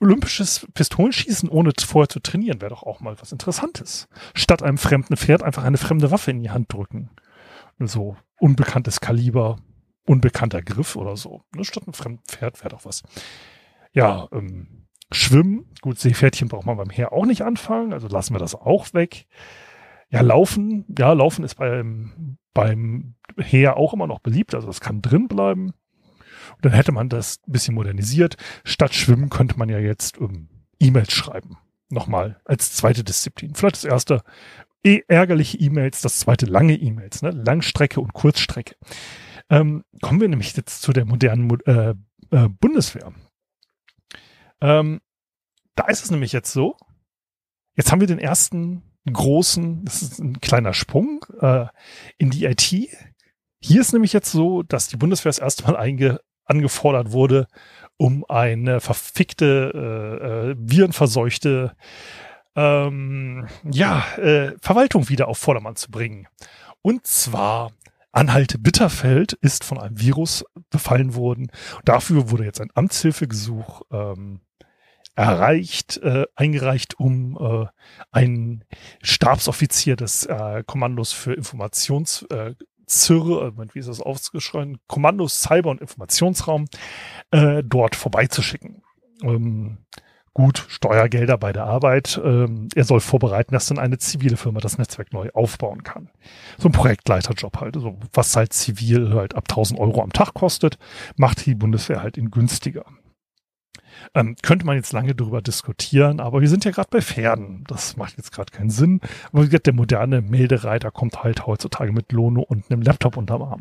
olympisches 0.00 0.66
Pistolenschießen 0.74 1.48
ohne 1.48 1.72
vorher 1.78 2.08
zu 2.08 2.20
trainieren, 2.20 2.60
wäre 2.60 2.70
doch 2.70 2.82
auch 2.82 3.00
mal 3.00 3.16
was 3.20 3.32
Interessantes. 3.32 4.08
Statt 4.34 4.62
einem 4.62 4.78
fremden 4.78 5.16
Pferd 5.16 5.42
einfach 5.42 5.64
eine 5.64 5.78
fremde 5.78 6.10
Waffe 6.10 6.30
in 6.30 6.40
die 6.40 6.50
Hand 6.50 6.72
drücken. 6.72 7.10
So 7.78 8.16
unbekanntes 8.38 9.00
Kaliber, 9.00 9.58
unbekannter 10.06 10.62
Griff 10.62 10.96
oder 10.96 11.16
so. 11.16 11.42
Ne? 11.54 11.64
Statt 11.64 11.84
einem 11.84 11.94
fremden 11.94 12.22
Pferd 12.26 12.58
wäre 12.60 12.70
doch 12.70 12.84
was. 12.84 13.02
Ja, 13.92 14.28
ähm, 14.32 14.86
Schwimmen, 15.12 15.66
gut, 15.82 15.98
Seepferdchen 15.98 16.48
braucht 16.48 16.66
man 16.66 16.76
beim 16.76 16.90
Heer 16.90 17.12
auch 17.12 17.26
nicht 17.26 17.42
anfangen, 17.42 17.92
also 17.92 18.08
lassen 18.08 18.34
wir 18.34 18.40
das 18.40 18.54
auch 18.54 18.92
weg. 18.92 19.26
Ja, 20.10 20.20
Laufen, 20.20 20.84
ja, 20.98 21.12
Laufen 21.12 21.44
ist 21.44 21.56
beim, 21.56 22.38
beim 22.56 23.16
Heer 23.38 23.76
auch 23.76 23.92
immer 23.92 24.06
noch 24.06 24.20
beliebt, 24.20 24.54
also 24.54 24.70
es 24.70 24.80
kann 24.80 25.02
drin 25.02 25.28
bleiben. 25.28 25.74
Und 26.54 26.64
dann 26.64 26.72
hätte 26.72 26.90
man 26.90 27.10
das 27.10 27.38
ein 27.46 27.52
bisschen 27.52 27.74
modernisiert. 27.74 28.36
Statt 28.64 28.94
Schwimmen 28.94 29.28
könnte 29.28 29.58
man 29.58 29.68
ja 29.68 29.78
jetzt 29.78 30.16
um, 30.16 30.48
E-Mails 30.80 31.12
schreiben. 31.12 31.58
Nochmal 31.90 32.40
als 32.46 32.72
zweite 32.72 33.04
Disziplin. 33.04 33.54
Vielleicht 33.54 33.76
das 33.76 33.84
erste 33.84 34.22
eh 34.82 35.02
ärgerliche 35.06 35.58
E-Mails, 35.58 36.00
das 36.00 36.18
zweite 36.18 36.46
lange 36.46 36.74
E-Mails, 36.74 37.20
ne? 37.20 37.30
Langstrecke 37.30 38.00
und 38.00 38.14
Kurzstrecke. 38.14 38.74
Ähm, 39.50 39.84
kommen 40.00 40.22
wir 40.22 40.28
nämlich 40.28 40.56
jetzt 40.56 40.80
zu 40.80 40.94
der 40.94 41.04
modernen 41.04 41.50
äh, 41.66 41.94
äh, 42.30 42.48
Bundeswehr. 42.48 43.12
Ähm, 44.62 45.02
da 45.74 45.88
ist 45.88 46.04
es 46.04 46.10
nämlich 46.10 46.32
jetzt 46.32 46.52
so, 46.52 46.74
jetzt 47.76 47.92
haben 47.92 48.00
wir 48.00 48.06
den 48.06 48.18
ersten 48.18 48.82
großen, 49.12 49.84
das 49.84 50.02
ist 50.02 50.18
ein 50.18 50.40
kleiner 50.40 50.74
Sprung 50.74 51.24
äh, 51.40 51.66
in 52.18 52.30
die 52.30 52.44
IT. 52.44 52.72
Hier 53.60 53.80
ist 53.80 53.92
nämlich 53.92 54.12
jetzt 54.12 54.30
so, 54.30 54.62
dass 54.62 54.88
die 54.88 54.96
Bundeswehr 54.96 55.30
das 55.30 55.38
erste 55.38 55.64
Mal 55.64 55.76
einge 55.76 56.20
angefordert 56.44 57.10
wurde, 57.12 57.48
um 57.96 58.24
eine 58.28 58.80
verfickte, 58.80 59.72
äh, 59.74 60.50
äh, 60.50 60.56
virenverseuchte 60.58 61.74
ähm, 62.54 63.48
ja, 63.64 64.04
äh, 64.16 64.52
Verwaltung 64.60 65.08
wieder 65.08 65.28
auf 65.28 65.38
Vordermann 65.38 65.76
zu 65.76 65.90
bringen. 65.90 66.28
Und 66.82 67.06
zwar 67.06 67.72
Anhalte 68.12 68.58
Bitterfeld 68.58 69.34
ist 69.34 69.62
von 69.62 69.78
einem 69.78 70.00
Virus 70.00 70.42
befallen 70.70 71.14
worden. 71.14 71.50
Dafür 71.84 72.30
wurde 72.30 72.44
jetzt 72.44 72.62
ein 72.62 72.70
Amtshilfegesuch 72.74 73.82
ähm, 73.92 74.40
erreicht, 75.16 75.96
äh, 75.98 76.26
eingereicht, 76.36 77.00
um 77.00 77.36
äh, 77.40 77.66
einen 78.12 78.64
Stabsoffizier 79.02 79.96
des 79.96 80.26
äh, 80.26 80.62
Kommandos 80.66 81.12
für 81.12 81.32
Informations 81.32 82.22
äh, 82.30 82.54
Zirre, 82.86 83.52
äh, 83.58 83.74
wie 83.74 83.78
ist 83.78 83.88
das 83.88 84.00
ausgeschrieben, 84.00 84.78
Kommandos 84.86 85.42
Cyber- 85.42 85.70
und 85.70 85.80
Informationsraum 85.80 86.66
äh, 87.30 87.62
dort 87.64 87.96
vorbeizuschicken. 87.96 88.82
Ähm, 89.22 89.78
gut, 90.34 90.66
Steuergelder 90.68 91.38
bei 91.38 91.52
der 91.52 91.64
Arbeit. 91.64 92.20
Ähm, 92.22 92.68
er 92.74 92.84
soll 92.84 93.00
vorbereiten, 93.00 93.54
dass 93.54 93.66
dann 93.66 93.78
eine 93.78 93.96
zivile 93.96 94.36
Firma 94.36 94.60
das 94.60 94.76
Netzwerk 94.76 95.14
neu 95.14 95.30
aufbauen 95.32 95.82
kann. 95.82 96.10
So 96.58 96.68
ein 96.68 96.72
Projektleiterjob 96.72 97.58
halt, 97.58 97.76
so 97.76 97.98
was 98.12 98.36
halt 98.36 98.52
zivil 98.52 99.14
halt 99.14 99.34
ab 99.34 99.44
1000 99.48 99.80
Euro 99.80 100.02
am 100.02 100.12
Tag 100.12 100.34
kostet, 100.34 100.78
macht 101.16 101.46
die 101.46 101.54
Bundeswehr 101.54 102.02
halt 102.02 102.18
in 102.18 102.30
günstiger. 102.30 102.84
Ähm, 104.14 104.36
könnte 104.42 104.66
man 104.66 104.76
jetzt 104.76 104.92
lange 104.92 105.14
darüber 105.14 105.42
diskutieren, 105.42 106.20
aber 106.20 106.40
wir 106.40 106.48
sind 106.48 106.64
ja 106.64 106.70
gerade 106.70 106.88
bei 106.90 107.00
Pferden. 107.00 107.64
Das 107.68 107.96
macht 107.96 108.16
jetzt 108.16 108.32
gerade 108.32 108.52
keinen 108.52 108.70
Sinn. 108.70 109.00
Aber 109.32 109.42
wie 109.42 109.46
gesagt, 109.46 109.66
der 109.66 109.74
moderne 109.74 110.22
Meldereiter 110.22 110.90
kommt 110.90 111.22
halt 111.22 111.46
heutzutage 111.46 111.92
mit 111.92 112.12
Lono 112.12 112.42
und 112.42 112.70
einem 112.70 112.82
Laptop 112.82 113.16
unterm 113.16 113.42
Arm. 113.42 113.60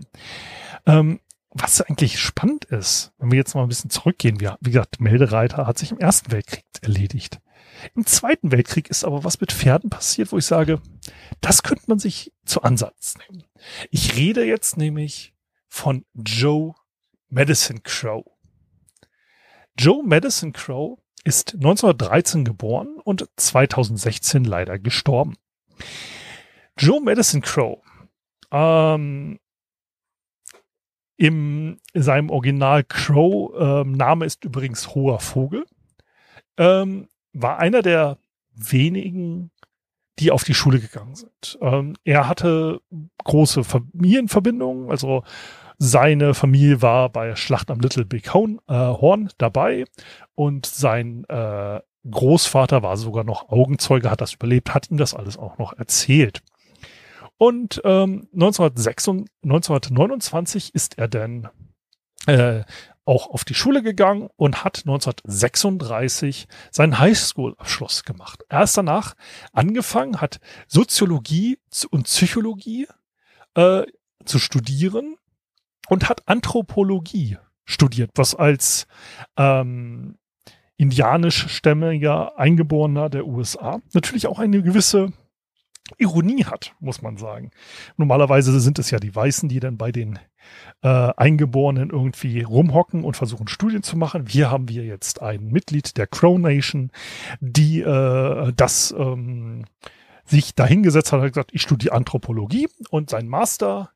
Ähm, 0.85 1.19
was 1.57 1.81
eigentlich 1.81 2.19
spannend 2.19 2.65
ist, 2.65 3.13
wenn 3.17 3.31
wir 3.31 3.37
jetzt 3.37 3.55
mal 3.55 3.63
ein 3.63 3.69
bisschen 3.69 3.89
zurückgehen, 3.89 4.41
wie, 4.41 4.49
wie 4.59 4.71
gesagt, 4.71 4.99
Meldereiter 4.99 5.65
hat 5.65 5.77
sich 5.77 5.91
im 5.91 5.99
Ersten 5.99 6.31
Weltkrieg 6.31 6.65
erledigt. 6.81 7.39
Im 7.95 8.05
Zweiten 8.05 8.51
Weltkrieg 8.51 8.89
ist 8.89 9.03
aber 9.03 9.23
was 9.23 9.39
mit 9.39 9.51
Pferden 9.51 9.89
passiert, 9.89 10.31
wo 10.31 10.37
ich 10.37 10.45
sage, 10.45 10.81
das 11.41 11.63
könnte 11.63 11.85
man 11.87 11.99
sich 11.99 12.33
zu 12.45 12.61
Ansatz 12.63 13.15
nehmen. 13.17 13.43
Ich 13.89 14.15
rede 14.15 14.45
jetzt 14.45 14.77
nämlich 14.77 15.33
von 15.67 16.05
Joe 16.13 16.73
Medicine 17.29 17.81
Crow. 17.81 18.25
Joe 19.77 20.03
Madison 20.03 20.53
Crow 20.53 20.99
ist 21.23 21.55
1913 21.55 22.45
geboren 22.45 22.97
und 23.03 23.27
2016 23.35 24.45
leider 24.45 24.79
gestorben. 24.79 25.35
Joe 26.77 27.01
Madison 27.01 27.41
Crow, 27.41 27.79
ähm, 28.51 29.39
im 31.17 31.79
seinem 31.93 32.29
Original 32.29 32.83
Crow, 32.83 33.53
ähm, 33.57 33.93
Name 33.93 34.25
ist 34.25 34.43
übrigens 34.43 34.93
Hoher 34.93 35.19
Vogel, 35.19 35.65
ähm, 36.57 37.07
war 37.33 37.57
einer 37.59 37.81
der 37.81 38.17
wenigen, 38.53 39.51
die 40.19 40.31
auf 40.31 40.43
die 40.43 40.53
Schule 40.53 40.79
gegangen 40.79 41.15
sind. 41.15 41.57
Ähm, 41.61 41.95
er 42.03 42.27
hatte 42.27 42.81
große 43.23 43.63
Familienverbindungen, 43.63 44.89
also 44.89 45.23
seine 45.77 46.33
Familie 46.33 46.81
war 46.81 47.09
bei 47.09 47.35
Schlacht 47.35 47.69
am 47.71 47.79
Little 47.79 48.05
Big 48.05 48.33
Horn, 48.33 48.59
äh, 48.67 48.73
Horn 48.73 49.29
dabei 49.37 49.85
und 50.35 50.65
sein 50.65 51.25
äh, 51.25 51.79
Großvater 52.09 52.83
war 52.83 52.97
sogar 52.97 53.23
noch 53.23 53.49
Augenzeuge, 53.49 54.11
hat 54.11 54.21
das 54.21 54.33
überlebt, 54.33 54.73
hat 54.73 54.91
ihm 54.91 54.97
das 54.97 55.13
alles 55.13 55.37
auch 55.37 55.57
noch 55.57 55.73
erzählt. 55.73 56.41
Und 57.37 57.81
ähm, 57.83 58.27
1926, 58.33 59.27
1929 59.43 60.75
ist 60.75 60.97
er 60.97 61.07
dann 61.07 61.49
äh, 62.27 62.63
auch 63.05 63.29
auf 63.29 63.43
die 63.43 63.53
Schule 63.53 63.83
gegangen 63.83 64.29
und 64.35 64.63
hat 64.63 64.79
1936 64.85 66.47
seinen 66.71 66.97
Highschool-Abschluss 66.97 68.03
gemacht. 68.03 68.43
Er 68.49 68.63
ist 68.63 68.77
danach 68.77 69.15
angefangen, 69.51 70.21
hat 70.21 70.39
Soziologie 70.67 71.59
und 71.89 72.03
Psychologie 72.03 72.87
äh, 73.55 73.83
zu 74.25 74.39
studieren 74.39 75.17
und 75.89 76.09
hat 76.09 76.27
Anthropologie 76.27 77.37
studiert, 77.65 78.11
was 78.15 78.35
als 78.35 78.87
ähm, 79.37 80.17
indianischstämmiger 80.77 82.37
Eingeborener 82.37 83.09
der 83.09 83.25
USA 83.25 83.79
natürlich 83.93 84.27
auch 84.27 84.39
eine 84.39 84.61
gewisse 84.61 85.13
Ironie 85.97 86.45
hat, 86.45 86.73
muss 86.79 87.01
man 87.01 87.17
sagen. 87.17 87.51
Normalerweise 87.95 88.59
sind 88.59 88.79
es 88.79 88.89
ja 88.89 88.99
die 88.99 89.15
Weißen, 89.15 89.49
die 89.49 89.59
dann 89.59 89.77
bei 89.77 89.91
den 89.91 90.17
äh, 90.81 90.87
Eingeborenen 90.87 91.91
irgendwie 91.91 92.41
rumhocken 92.41 93.03
und 93.03 93.15
versuchen 93.15 93.47
Studien 93.47 93.83
zu 93.83 93.95
machen. 93.95 94.25
Hier 94.27 94.49
haben 94.49 94.67
wir 94.67 94.83
jetzt 94.83 95.21
ein 95.21 95.47
Mitglied 95.47 95.97
der 95.97 96.07
Crow 96.07 96.39
Nation, 96.39 96.91
die 97.39 97.81
äh, 97.81 98.51
das 98.55 98.95
ähm, 98.97 99.65
sich 100.25 100.55
dahingesetzt 100.55 101.11
hat 101.11 101.21
und 101.21 101.27
gesagt, 101.27 101.51
ich 101.53 101.61
studiere 101.61 101.93
Anthropologie 101.93 102.67
und 102.89 103.11
sein 103.11 103.27
Master 103.27 103.91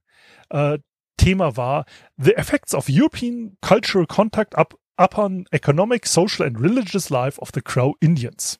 äh, 0.49 0.77
Thema 1.19 1.57
war 1.57 1.85
The 2.17 2.35
Effects 2.35 2.73
of 2.73 2.87
European 2.89 3.57
Cultural 3.61 4.07
Contact 4.07 4.57
up, 4.57 4.79
upon 4.97 5.45
Economic, 5.51 6.07
Social 6.07 6.47
and 6.47 6.59
Religious 6.59 7.09
Life 7.09 7.39
of 7.39 7.49
the 7.53 7.61
Crow 7.61 7.95
Indians. 7.99 8.59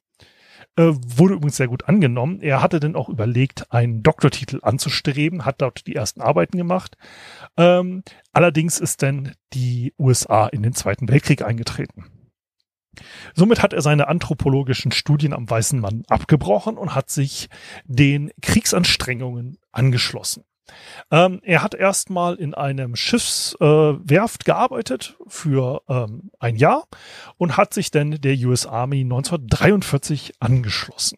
Äh, 0.76 0.92
wurde 0.94 1.36
übrigens 1.36 1.56
sehr 1.56 1.70
gut 1.70 1.88
angenommen. 1.88 2.42
Er 2.42 2.62
hatte 2.62 2.80
dann 2.80 2.96
auch 2.96 3.10
überlegt, 3.10 3.72
einen 3.72 4.04
Doktortitel 4.04 4.60
anzustreben, 4.62 5.46
hat 5.46 5.62
dort 5.62 5.88
die 5.88 5.96
ersten 5.96 6.22
Arbeiten 6.22 6.58
gemacht. 6.58 6.98
Ähm, 7.58 8.04
allerdings 8.34 8.80
ist 8.80 9.02
dann 9.04 9.34
die 9.54 9.94
USA 9.98 10.48
in 10.48 10.62
den 10.62 10.74
Zweiten 10.74 11.08
Weltkrieg 11.08 11.42
eingetreten. 11.42 12.06
Somit 13.34 13.64
hat 13.64 13.72
er 13.72 13.82
seine 13.82 14.10
anthropologischen 14.10 14.92
Studien 14.92 15.32
am 15.32 15.50
Weißen 15.50 15.80
Mann 15.80 16.04
abgebrochen 16.10 16.78
und 16.78 16.94
hat 16.94 17.10
sich 17.10 17.48
den 17.86 18.32
Kriegsanstrengungen 18.42 19.58
angeschlossen. 19.72 20.44
Ähm, 21.12 21.40
er 21.44 21.64
hat 21.64 21.74
erstmal 21.74 22.36
in 22.36 22.54
einem 22.54 22.96
Schiffswerft 22.96 24.42
äh, 24.42 24.46
gearbeitet 24.46 25.18
für 25.28 25.82
ähm, 25.88 26.32
ein 26.40 26.56
Jahr 26.56 26.86
und 27.38 27.58
hat 27.58 27.74
sich 27.74 27.92
dann 27.92 28.12
der 28.12 28.36
US 28.48 28.66
Army 28.66 29.02
1943 29.02 30.34
angeschlossen. 30.40 31.18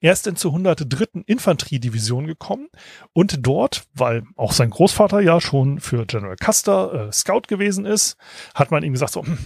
Er 0.00 0.12
ist 0.12 0.26
dann 0.26 0.36
zur 0.36 0.52
103. 0.52 1.22
Infanteriedivision 1.26 2.26
gekommen 2.26 2.68
und 3.12 3.46
dort, 3.46 3.84
weil 3.94 4.24
auch 4.36 4.52
sein 4.52 4.70
Großvater 4.70 5.20
ja 5.20 5.40
schon 5.40 5.78
für 5.78 6.04
General 6.04 6.36
Custer 6.36 7.08
äh, 7.08 7.12
Scout 7.12 7.42
gewesen 7.48 7.84
ist, 7.84 8.16
hat 8.54 8.70
man 8.70 8.82
ihm 8.82 8.92
gesagt, 8.92 9.12
so, 9.12 9.24
hm, 9.24 9.38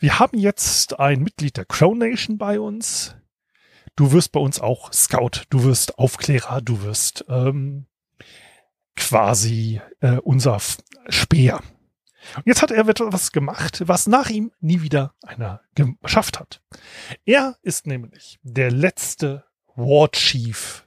wir 0.00 0.18
haben 0.18 0.38
jetzt 0.38 0.98
ein 0.98 1.22
Mitglied 1.22 1.56
der 1.56 1.66
Crow 1.66 1.94
Nation 1.94 2.36
bei 2.36 2.58
uns. 2.58 3.16
Du 3.96 4.10
wirst 4.10 4.32
bei 4.32 4.40
uns 4.40 4.60
auch 4.60 4.92
Scout, 4.92 5.44
du 5.50 5.62
wirst 5.62 5.98
Aufklärer, 5.98 6.60
du 6.60 6.82
wirst 6.82 7.24
ähm, 7.28 7.86
quasi 8.96 9.80
äh, 10.00 10.16
unser 10.18 10.58
Speer. 11.08 11.60
Und 12.36 12.46
jetzt 12.46 12.62
hat 12.62 12.70
er 12.70 12.88
etwas 12.88 13.32
gemacht, 13.32 13.82
was 13.86 14.06
nach 14.06 14.30
ihm 14.30 14.50
nie 14.60 14.80
wieder 14.80 15.14
einer 15.26 15.60
geschafft 16.02 16.40
hat. 16.40 16.62
Er 17.26 17.56
ist 17.62 17.86
nämlich 17.86 18.38
der 18.42 18.70
letzte 18.70 19.44
War 19.76 20.10
Chief 20.10 20.86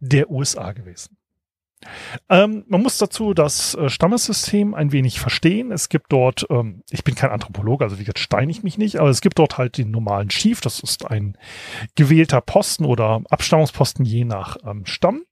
der 0.00 0.30
USA 0.30 0.72
gewesen. 0.72 1.16
Ähm, 2.28 2.64
man 2.68 2.82
muss 2.82 2.98
dazu 2.98 3.34
das 3.34 3.74
äh, 3.74 3.88
Stammessystem 3.88 4.74
ein 4.74 4.92
wenig 4.92 5.20
verstehen. 5.20 5.72
Es 5.72 5.88
gibt 5.88 6.12
dort, 6.12 6.46
ähm, 6.50 6.82
ich 6.90 7.02
bin 7.04 7.14
kein 7.14 7.30
Anthropologe, 7.30 7.84
also 7.84 7.98
wie 7.98 8.04
gesagt, 8.04 8.20
steine 8.20 8.52
ich 8.52 8.62
mich 8.62 8.78
nicht, 8.78 8.98
aber 8.98 9.10
es 9.10 9.20
gibt 9.20 9.38
dort 9.38 9.58
halt 9.58 9.78
den 9.78 9.90
normalen 9.90 10.28
Chief. 10.28 10.60
Das 10.60 10.80
ist 10.80 11.04
ein 11.06 11.36
gewählter 11.96 12.40
Posten 12.40 12.84
oder 12.84 13.22
Abstammungsposten 13.30 14.04
je 14.04 14.24
nach 14.24 14.56
ähm, 14.64 14.86
Stamm, 14.86 15.24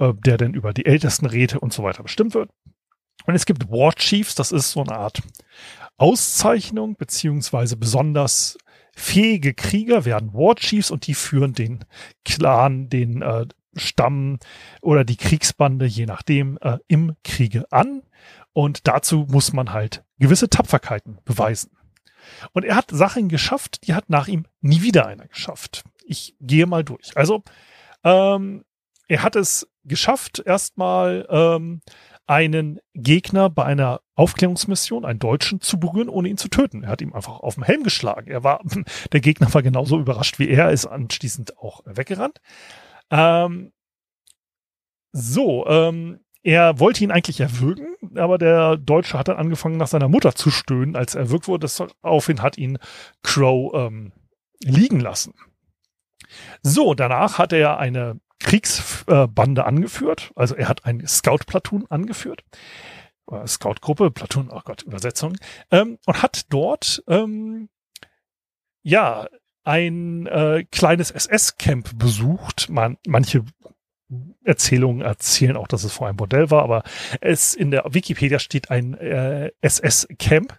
äh, 0.00 0.14
der 0.14 0.38
dann 0.38 0.54
über 0.54 0.72
die 0.72 0.86
ältesten 0.86 1.26
Räte 1.26 1.60
und 1.60 1.72
so 1.72 1.84
weiter 1.84 2.02
bestimmt 2.02 2.34
wird. 2.34 2.50
Und 3.26 3.34
es 3.34 3.46
gibt 3.46 3.70
War 3.70 3.94
Chiefs, 3.94 4.34
das 4.34 4.50
ist 4.50 4.72
so 4.72 4.82
eine 4.82 4.96
Art 4.96 5.22
Auszeichnung, 5.98 6.96
beziehungsweise 6.96 7.76
besonders 7.76 8.56
fähige 8.94 9.54
Krieger 9.54 10.04
werden 10.04 10.32
War 10.32 10.56
Chiefs 10.56 10.90
und 10.90 11.06
die 11.06 11.14
führen 11.14 11.52
den 11.52 11.84
Clan, 12.24 12.88
den 12.88 13.22
äh, 13.22 13.46
Stamm 13.76 14.38
oder 14.80 15.04
die 15.04 15.16
Kriegsbande, 15.16 15.86
je 15.86 16.06
nachdem, 16.06 16.58
äh, 16.62 16.78
im 16.88 17.14
Kriege 17.22 17.70
an. 17.70 18.02
Und 18.52 18.88
dazu 18.88 19.26
muss 19.30 19.52
man 19.52 19.72
halt 19.72 20.02
gewisse 20.18 20.48
Tapferkeiten 20.48 21.18
beweisen. 21.24 21.70
Und 22.52 22.64
er 22.64 22.76
hat 22.76 22.90
Sachen 22.90 23.28
geschafft, 23.28 23.86
die 23.86 23.94
hat 23.94 24.10
nach 24.10 24.28
ihm 24.28 24.46
nie 24.60 24.82
wieder 24.82 25.06
einer 25.06 25.26
geschafft. 25.26 25.84
Ich 26.04 26.34
gehe 26.40 26.66
mal 26.66 26.84
durch. 26.84 27.16
Also, 27.16 27.42
ähm, 28.02 28.64
er 29.08 29.22
hat 29.22 29.36
es 29.36 29.69
geschafft, 29.84 30.42
erstmal 30.44 31.26
ähm, 31.30 31.80
einen 32.26 32.78
Gegner 32.94 33.50
bei 33.50 33.64
einer 33.64 34.00
Aufklärungsmission, 34.14 35.04
einen 35.04 35.18
Deutschen, 35.18 35.60
zu 35.60 35.80
berühren, 35.80 36.08
ohne 36.08 36.28
ihn 36.28 36.36
zu 36.36 36.48
töten. 36.48 36.84
Er 36.84 36.90
hat 36.90 37.02
ihm 37.02 37.12
einfach 37.12 37.40
auf 37.40 37.56
den 37.56 37.64
Helm 37.64 37.82
geschlagen. 37.82 38.30
Er 38.30 38.44
war, 38.44 38.60
der 39.12 39.20
Gegner 39.20 39.52
war 39.52 39.62
genauso 39.62 39.98
überrascht 39.98 40.38
wie 40.38 40.48
er, 40.48 40.70
ist 40.70 40.86
anschließend 40.86 41.58
auch 41.58 41.80
weggerannt. 41.86 42.40
Ähm, 43.10 43.72
so, 45.12 45.66
ähm, 45.66 46.20
er 46.42 46.78
wollte 46.78 47.04
ihn 47.04 47.10
eigentlich 47.10 47.40
erwürgen, 47.40 47.96
aber 48.14 48.38
der 48.38 48.76
Deutsche 48.76 49.18
hat 49.18 49.28
dann 49.28 49.36
angefangen, 49.36 49.76
nach 49.76 49.88
seiner 49.88 50.08
Mutter 50.08 50.34
zu 50.34 50.50
stöhnen, 50.50 50.96
als 50.96 51.14
er 51.14 51.22
erwürgt 51.22 51.48
wurde. 51.48 51.66
Daraufhin 52.02 52.42
hat 52.42 52.56
ihn 52.56 52.78
Crow 53.22 53.74
ähm, 53.74 54.12
liegen 54.62 55.00
lassen. 55.00 55.34
So, 56.62 56.94
danach 56.94 57.38
hat 57.38 57.52
er 57.52 57.78
eine 57.78 58.20
Kriegsbande 58.40 59.64
angeführt. 59.64 60.32
Also 60.34 60.56
er 60.56 60.68
hat 60.68 60.84
ein 60.84 61.06
Scout-Platoon 61.06 61.86
angeführt. 61.88 62.42
Scout-Gruppe, 63.46 64.10
Platoon, 64.10 64.50
oh 64.50 64.60
Gott, 64.64 64.82
Übersetzung. 64.82 65.36
Ähm, 65.70 65.98
und 66.06 66.22
hat 66.22 66.46
dort, 66.52 67.02
ähm, 67.06 67.68
ja, 68.82 69.28
ein 69.62 70.26
äh, 70.26 70.64
kleines 70.70 71.10
SS-Camp 71.10 71.98
besucht. 71.98 72.68
Man, 72.70 72.96
manche 73.06 73.44
Erzählungen 74.42 75.02
erzählen 75.02 75.56
auch, 75.56 75.68
dass 75.68 75.84
es 75.84 75.92
vor 75.92 76.08
einem 76.08 76.16
Bordell 76.16 76.50
war, 76.50 76.62
aber 76.64 76.82
es 77.20 77.54
in 77.54 77.70
der 77.70 77.84
Wikipedia 77.90 78.40
steht 78.40 78.70
ein 78.70 78.94
äh, 78.94 79.52
SS-Camp 79.60 80.58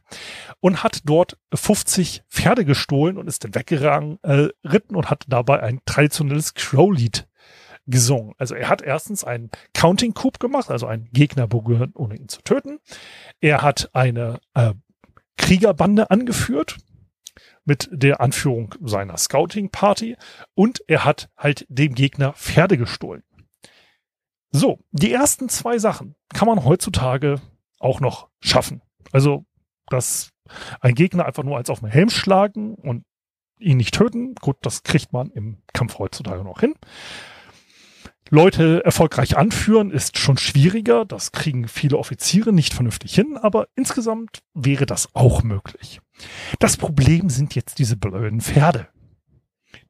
und 0.62 0.84
hat 0.84 1.02
dort 1.04 1.38
50 1.54 2.24
Pferde 2.30 2.64
gestohlen 2.64 3.18
und 3.18 3.28
ist 3.28 3.44
dann 3.44 3.54
weggeritten 3.54 4.20
äh, 4.24 4.50
und 4.94 5.10
hat 5.10 5.26
dabei 5.28 5.62
ein 5.62 5.82
traditionelles 5.86 6.54
Crow-Lied 6.54 7.28
gesungen. 7.88 8.34
Also 8.38 8.56
er 8.56 8.70
hat 8.70 8.82
erstens 8.82 9.24
einen 9.24 9.50
Counting 9.74 10.14
Coup 10.14 10.40
gemacht, 10.40 10.70
also 10.70 10.88
einen 10.88 11.10
Gegner 11.12 11.48
berühren, 11.48 11.92
ohne 11.96 12.16
ihn 12.16 12.30
zu 12.30 12.42
töten. 12.42 12.80
Er 13.40 13.62
hat 13.62 13.90
eine 13.94 14.40
äh, 14.54 14.74
Kriegerbande 15.38 16.12
angeführt, 16.12 16.78
mit 17.66 17.90
der 17.92 18.22
Anführung 18.22 18.76
seiner 18.82 19.18
Scouting 19.18 19.70
Party 19.70 20.18
und 20.56 20.84
er 20.88 21.06
hat 21.06 21.30
halt 21.38 21.66
dem 21.70 21.94
Gegner 21.94 22.34
Pferde 22.34 22.78
gestohlen. 22.78 23.24
So, 24.52 24.80
die 24.92 25.14
ersten 25.14 25.48
zwei 25.48 25.78
Sachen 25.78 26.16
kann 26.34 26.48
man 26.48 26.66
heutzutage 26.66 27.40
auch 27.80 28.00
noch 28.00 28.30
schaffen. 28.42 28.82
Also, 29.12 29.46
dass 29.88 30.32
ein 30.82 30.96
Gegner 30.96 31.26
einfach 31.26 31.44
nur 31.44 31.58
eins 31.58 31.70
auf 31.70 31.80
den 31.80 31.90
Helm 31.90 32.10
schlagen 32.10 32.76
und 32.76 33.06
ihn 33.60 33.78
nicht 33.78 33.94
töten, 33.94 34.36
gut, 34.36 34.58
das 34.62 34.84
kriegt 34.84 35.14
man 35.14 35.30
im 35.32 35.62
Kampf 35.74 36.00
heutzutage 36.00 36.44
noch 36.44 36.60
hin. 36.60 36.76
Leute 38.34 38.84
erfolgreich 38.86 39.36
anführen 39.36 39.92
ist 39.92 40.18
schon 40.18 40.38
schwieriger. 40.38 41.04
Das 41.04 41.34
kriegen 41.34 41.68
viele 41.68 41.98
Offiziere 41.98 42.54
nicht 42.54 42.74
vernünftig 42.74 43.14
hin, 43.14 43.38
aber 43.38 43.68
insgesamt 43.76 44.40
wäre 44.54 44.86
das 44.86 45.10
auch 45.14 45.44
möglich. 45.44 46.00
Das 46.58 46.78
Problem 46.78 47.30
sind 47.30 47.56
jetzt 47.56 47.78
diese 47.78 47.98
blöden 47.98 48.40
Pferde. 48.40 48.88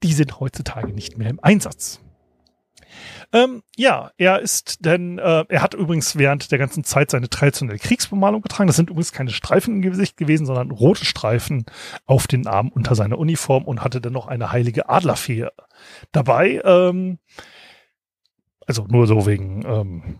Die 0.02 0.14
sind 0.14 0.40
heutzutage 0.40 0.92
nicht 0.92 1.20
mehr 1.20 1.30
im 1.30 1.40
Einsatz. 1.40 2.02
Ähm, 3.32 3.62
ja, 3.78 4.12
er 4.18 4.40
ist 4.40 4.86
denn, 4.86 5.20
äh, 5.20 5.46
er 5.48 5.62
hat 5.62 5.76
übrigens 5.76 6.18
während 6.18 6.52
der 6.52 6.58
ganzen 6.58 6.84
Zeit 6.84 7.12
seine 7.12 7.30
traditionelle 7.30 7.78
Kriegsbemalung 7.78 8.42
getragen. 8.42 8.68
Das 8.68 8.76
sind 8.76 8.90
übrigens 8.90 9.12
keine 9.12 9.30
Streifen 9.30 9.76
im 9.76 9.82
Gesicht 9.84 10.18
gewesen, 10.18 10.48
sondern 10.48 10.72
rote 10.72 11.06
Streifen 11.06 11.66
auf 12.08 12.26
den 12.26 12.48
Armen 12.48 12.72
unter 12.72 12.96
seiner 12.96 13.20
Uniform 13.20 13.66
und 13.66 13.84
hatte 13.84 14.02
dann 14.02 14.14
noch 14.14 14.28
eine 14.28 14.52
heilige 14.52 14.90
Adlerfee 14.90 15.48
dabei. 16.12 16.60
Ähm, 16.66 17.20
also 18.72 18.88
nur 18.88 19.06
so 19.06 19.26
wegen, 19.26 19.66
ähm, 19.66 20.20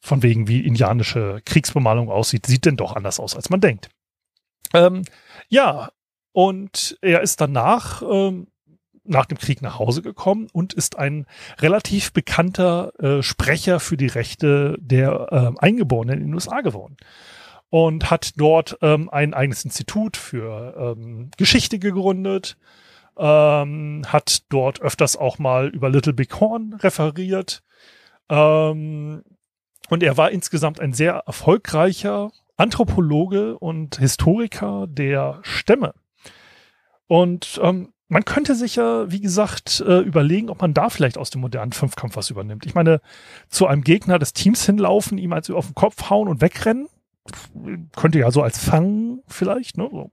von 0.00 0.22
wegen, 0.22 0.46
wie 0.46 0.60
indianische 0.60 1.40
Kriegsbemalung 1.44 2.10
aussieht, 2.10 2.46
sieht 2.46 2.64
denn 2.64 2.76
doch 2.76 2.94
anders 2.94 3.18
aus, 3.18 3.34
als 3.34 3.50
man 3.50 3.60
denkt. 3.60 3.90
Ähm, 4.72 5.02
ja, 5.48 5.90
und 6.32 6.96
er 7.02 7.22
ist 7.22 7.40
danach, 7.40 8.02
ähm, 8.02 8.46
nach 9.04 9.26
dem 9.26 9.36
Krieg 9.36 9.62
nach 9.62 9.80
Hause 9.80 10.00
gekommen 10.00 10.46
und 10.52 10.74
ist 10.74 10.96
ein 10.96 11.26
relativ 11.58 12.12
bekannter 12.12 12.92
äh, 13.00 13.22
Sprecher 13.22 13.80
für 13.80 13.96
die 13.96 14.06
Rechte 14.06 14.76
der 14.78 15.26
äh, 15.32 15.58
Eingeborenen 15.58 16.20
in 16.20 16.26
den 16.26 16.34
USA 16.34 16.60
geworden. 16.60 16.96
Und 17.68 18.10
hat 18.10 18.32
dort 18.36 18.78
ähm, 18.80 19.10
ein 19.10 19.34
eigenes 19.34 19.64
Institut 19.64 20.16
für 20.16 20.94
ähm, 20.96 21.30
Geschichte 21.36 21.80
gegründet, 21.80 22.56
ähm, 23.16 24.02
hat 24.06 24.42
dort 24.48 24.80
öfters 24.80 25.16
auch 25.16 25.38
mal 25.38 25.68
über 25.68 25.90
Little 25.90 26.12
Big 26.12 26.40
Horn 26.40 26.74
referiert. 26.74 27.62
Ähm, 28.28 29.22
und 29.90 30.02
er 30.02 30.16
war 30.16 30.30
insgesamt 30.30 30.80
ein 30.80 30.92
sehr 30.92 31.14
erfolgreicher 31.26 32.32
Anthropologe 32.56 33.58
und 33.58 33.96
Historiker 33.96 34.86
der 34.88 35.40
Stämme. 35.42 35.94
Und 37.06 37.60
ähm, 37.62 37.92
man 38.08 38.24
könnte 38.24 38.54
sich 38.54 38.76
ja, 38.76 39.10
wie 39.10 39.20
gesagt, 39.20 39.82
äh, 39.86 40.00
überlegen, 40.00 40.50
ob 40.50 40.60
man 40.60 40.74
da 40.74 40.90
vielleicht 40.90 41.16
aus 41.16 41.30
dem 41.30 41.40
modernen 41.40 41.72
Fünfkampf 41.72 42.16
was 42.16 42.30
übernimmt. 42.30 42.66
Ich 42.66 42.74
meine, 42.74 43.00
zu 43.48 43.66
einem 43.66 43.82
Gegner 43.82 44.18
des 44.18 44.34
Teams 44.34 44.64
hinlaufen, 44.66 45.18
ihm 45.18 45.32
also 45.32 45.56
auf 45.56 45.66
den 45.66 45.74
Kopf 45.74 46.10
hauen 46.10 46.28
und 46.28 46.40
wegrennen, 46.40 46.88
könnte 47.96 48.18
ja 48.18 48.30
so 48.30 48.42
als 48.42 48.62
Fang 48.62 49.20
vielleicht, 49.28 49.78
ne? 49.78 49.88
So 49.90 50.10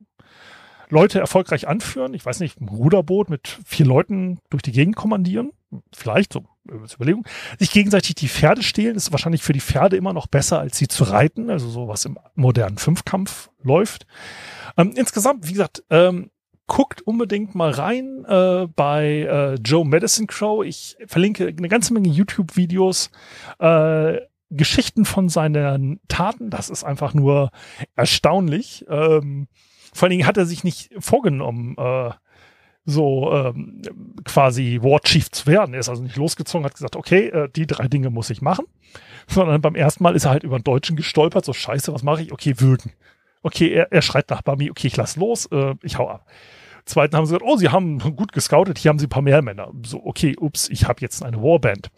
Leute 0.89 1.19
erfolgreich 1.19 1.67
anführen. 1.67 2.13
Ich 2.13 2.25
weiß 2.25 2.39
nicht, 2.39 2.59
ein 2.59 2.67
Ruderboot 2.67 3.29
mit 3.29 3.59
vier 3.65 3.85
Leuten 3.85 4.39
durch 4.49 4.63
die 4.63 4.71
Gegend 4.71 4.95
kommandieren. 4.95 5.51
Vielleicht 5.93 6.33
so 6.33 6.45
als 6.81 6.95
Überlegung. 6.95 7.25
Sich 7.57 7.71
gegenseitig 7.71 8.15
die 8.15 8.27
Pferde 8.27 8.63
stehlen 8.63 8.95
ist 8.95 9.11
wahrscheinlich 9.11 9.43
für 9.43 9.53
die 9.53 9.61
Pferde 9.61 9.97
immer 9.97 10.13
noch 10.13 10.27
besser, 10.27 10.59
als 10.59 10.77
sie 10.77 10.87
zu 10.87 11.03
reiten. 11.03 11.49
Also 11.49 11.69
so 11.69 11.87
was 11.87 12.05
im 12.05 12.17
modernen 12.35 12.77
Fünfkampf 12.77 13.49
läuft. 13.61 14.07
Ähm, 14.77 14.93
insgesamt, 14.95 15.47
wie 15.47 15.53
gesagt, 15.53 15.83
ähm, 15.89 16.31
guckt 16.67 17.01
unbedingt 17.01 17.55
mal 17.55 17.71
rein 17.71 18.25
äh, 18.25 18.67
bei 18.75 19.05
äh, 19.29 19.55
Joe 19.55 19.85
Medicine 19.85 20.27
Crow. 20.27 20.63
Ich 20.63 20.97
verlinke 21.07 21.47
eine 21.47 21.67
ganze 21.67 21.93
Menge 21.93 22.09
YouTube-Videos, 22.09 23.09
äh, 23.59 24.17
Geschichten 24.51 25.05
von 25.05 25.29
seinen 25.29 25.99
Taten. 26.07 26.49
Das 26.49 26.69
ist 26.69 26.83
einfach 26.83 27.13
nur 27.13 27.51
erstaunlich. 27.95 28.85
Ähm, 28.89 29.47
vor 29.93 30.05
allen 30.05 30.11
Dingen 30.11 30.27
hat 30.27 30.37
er 30.37 30.45
sich 30.45 30.63
nicht 30.63 30.91
vorgenommen, 30.99 31.75
äh, 31.77 32.11
so 32.85 33.31
ähm, 33.31 33.81
quasi 34.25 34.79
War 34.81 34.99
Chief 35.01 35.29
zu 35.31 35.45
werden. 35.45 35.73
Er 35.73 35.79
ist 35.79 35.89
also 35.89 36.01
nicht 36.01 36.15
losgezogen, 36.15 36.65
hat 36.65 36.73
gesagt, 36.73 36.95
okay, 36.95 37.27
äh, 37.27 37.49
die 37.49 37.67
drei 37.67 37.87
Dinge 37.87 38.09
muss 38.09 38.29
ich 38.29 38.41
machen. 38.41 38.65
Sondern 39.27 39.61
beim 39.61 39.75
ersten 39.75 40.03
Mal 40.03 40.15
ist 40.15 40.25
er 40.25 40.31
halt 40.31 40.43
über 40.43 40.57
den 40.57 40.63
Deutschen 40.63 40.95
gestolpert, 40.95 41.45
so 41.45 41.53
scheiße, 41.53 41.93
was 41.93 42.03
mache 42.03 42.23
ich? 42.23 42.31
Okay, 42.31 42.55
würgen. 42.57 42.91
Okay, 43.43 43.69
er, 43.69 43.91
er 43.91 44.01
schreit 44.01 44.29
nach 44.29 44.41
Bami, 44.41 44.69
okay, 44.69 44.87
ich 44.87 44.97
lass 44.97 45.15
los, 45.15 45.45
äh, 45.47 45.75
ich 45.83 45.97
hau 45.97 46.09
ab. 46.09 46.25
Zweiten 46.85 47.15
haben 47.15 47.25
sie 47.25 47.33
gesagt, 47.33 47.49
oh, 47.49 47.57
sie 47.57 47.69
haben 47.69 47.99
gut 47.99 48.31
gescoutet, 48.31 48.79
hier 48.79 48.89
haben 48.89 48.99
sie 48.99 49.05
ein 49.05 49.11
paar 49.11 49.21
mehr 49.21 49.41
Männer. 49.41 49.71
So, 49.85 50.03
okay, 50.03 50.35
ups, 50.39 50.69
ich 50.69 50.87
habe 50.87 51.01
jetzt 51.01 51.23
eine 51.23 51.41
Warband. 51.41 51.91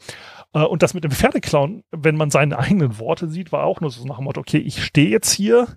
Äh, 0.54 0.64
und 0.64 0.84
das 0.84 0.94
mit 0.94 1.04
dem 1.04 1.12
Pferdeclown, 1.12 1.84
wenn 1.92 2.16
man 2.16 2.30
seine 2.30 2.60
eigenen 2.60 3.00
Worte 3.00 3.28
sieht, 3.30 3.52
war 3.52 3.64
auch 3.64 3.82
nur 3.82 3.90
so 3.90 4.06
nach 4.06 4.18
dem 4.18 4.26
Motto, 4.26 4.42
okay, 4.42 4.58
ich 4.58 4.84
stehe 4.84 5.10
jetzt 5.10 5.32
hier, 5.32 5.68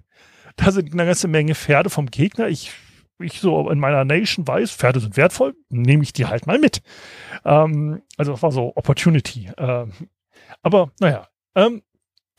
da 0.56 0.70
sind 0.70 0.92
eine 0.92 1.06
ganze 1.06 1.28
Menge 1.28 1.54
Pferde 1.54 1.90
vom 1.90 2.06
Gegner, 2.06 2.48
ich 2.48 2.72
ich 3.20 3.40
so 3.40 3.70
in 3.70 3.78
meiner 3.78 4.04
Nation 4.04 4.46
weiß, 4.46 4.72
Pferde 4.72 5.00
sind 5.00 5.16
wertvoll, 5.16 5.54
nehme 5.68 6.02
ich 6.02 6.12
die 6.12 6.26
halt 6.26 6.46
mal 6.46 6.58
mit. 6.58 6.82
Ähm, 7.44 8.02
also 8.16 8.32
das 8.32 8.42
war 8.42 8.52
so 8.52 8.72
Opportunity. 8.74 9.50
Ähm, 9.56 9.92
aber 10.62 10.90
naja, 11.00 11.28
ähm, 11.54 11.82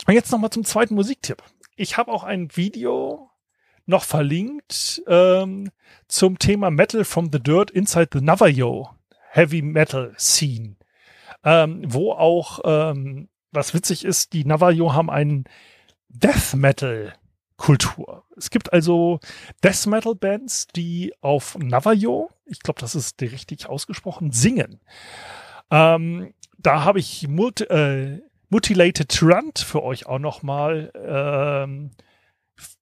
jetzt 0.07 0.31
nochmal 0.31 0.49
zum 0.49 0.65
zweiten 0.65 0.95
Musiktipp. 0.95 1.41
Ich 1.75 1.97
habe 1.97 2.11
auch 2.11 2.23
ein 2.23 2.55
Video 2.55 3.29
noch 3.85 4.03
verlinkt 4.03 5.03
ähm, 5.07 5.71
zum 6.07 6.39
Thema 6.39 6.71
Metal 6.71 7.05
from 7.05 7.29
the 7.31 7.39
Dirt 7.39 7.71
Inside 7.71 8.09
the 8.13 8.21
Navajo 8.21 8.89
Heavy 9.31 9.61
Metal 9.61 10.13
Scene, 10.17 10.75
ähm, 11.43 11.81
wo 11.85 12.13
auch, 12.13 12.59
ähm, 12.63 13.29
was 13.51 13.73
witzig 13.73 14.05
ist, 14.05 14.33
die 14.33 14.45
Navajo 14.45 14.93
haben 14.93 15.09
einen 15.09 15.45
Death 16.09 16.55
Metal 16.55 17.13
Kultur. 17.57 18.23
Es 18.35 18.49
gibt 18.49 18.73
also 18.73 19.19
Death 19.63 19.85
Metal 19.87 20.15
Bands, 20.15 20.67
die 20.67 21.13
auf 21.21 21.57
Navajo, 21.57 22.29
ich 22.45 22.59
glaube, 22.59 22.81
das 22.81 22.95
ist 22.95 23.21
richtig 23.21 23.67
ausgesprochen, 23.67 24.31
singen. 24.31 24.81
Ähm, 25.71 26.33
da 26.57 26.83
habe 26.83 26.99
ich 26.99 27.27
Multi, 27.27 27.63
äh, 27.65 28.21
Mutilated 28.49 29.09
Trunt 29.09 29.59
für 29.59 29.83
euch 29.83 30.05
auch 30.05 30.19
noch 30.19 30.43
mal 30.43 30.91
ähm, 30.95 31.91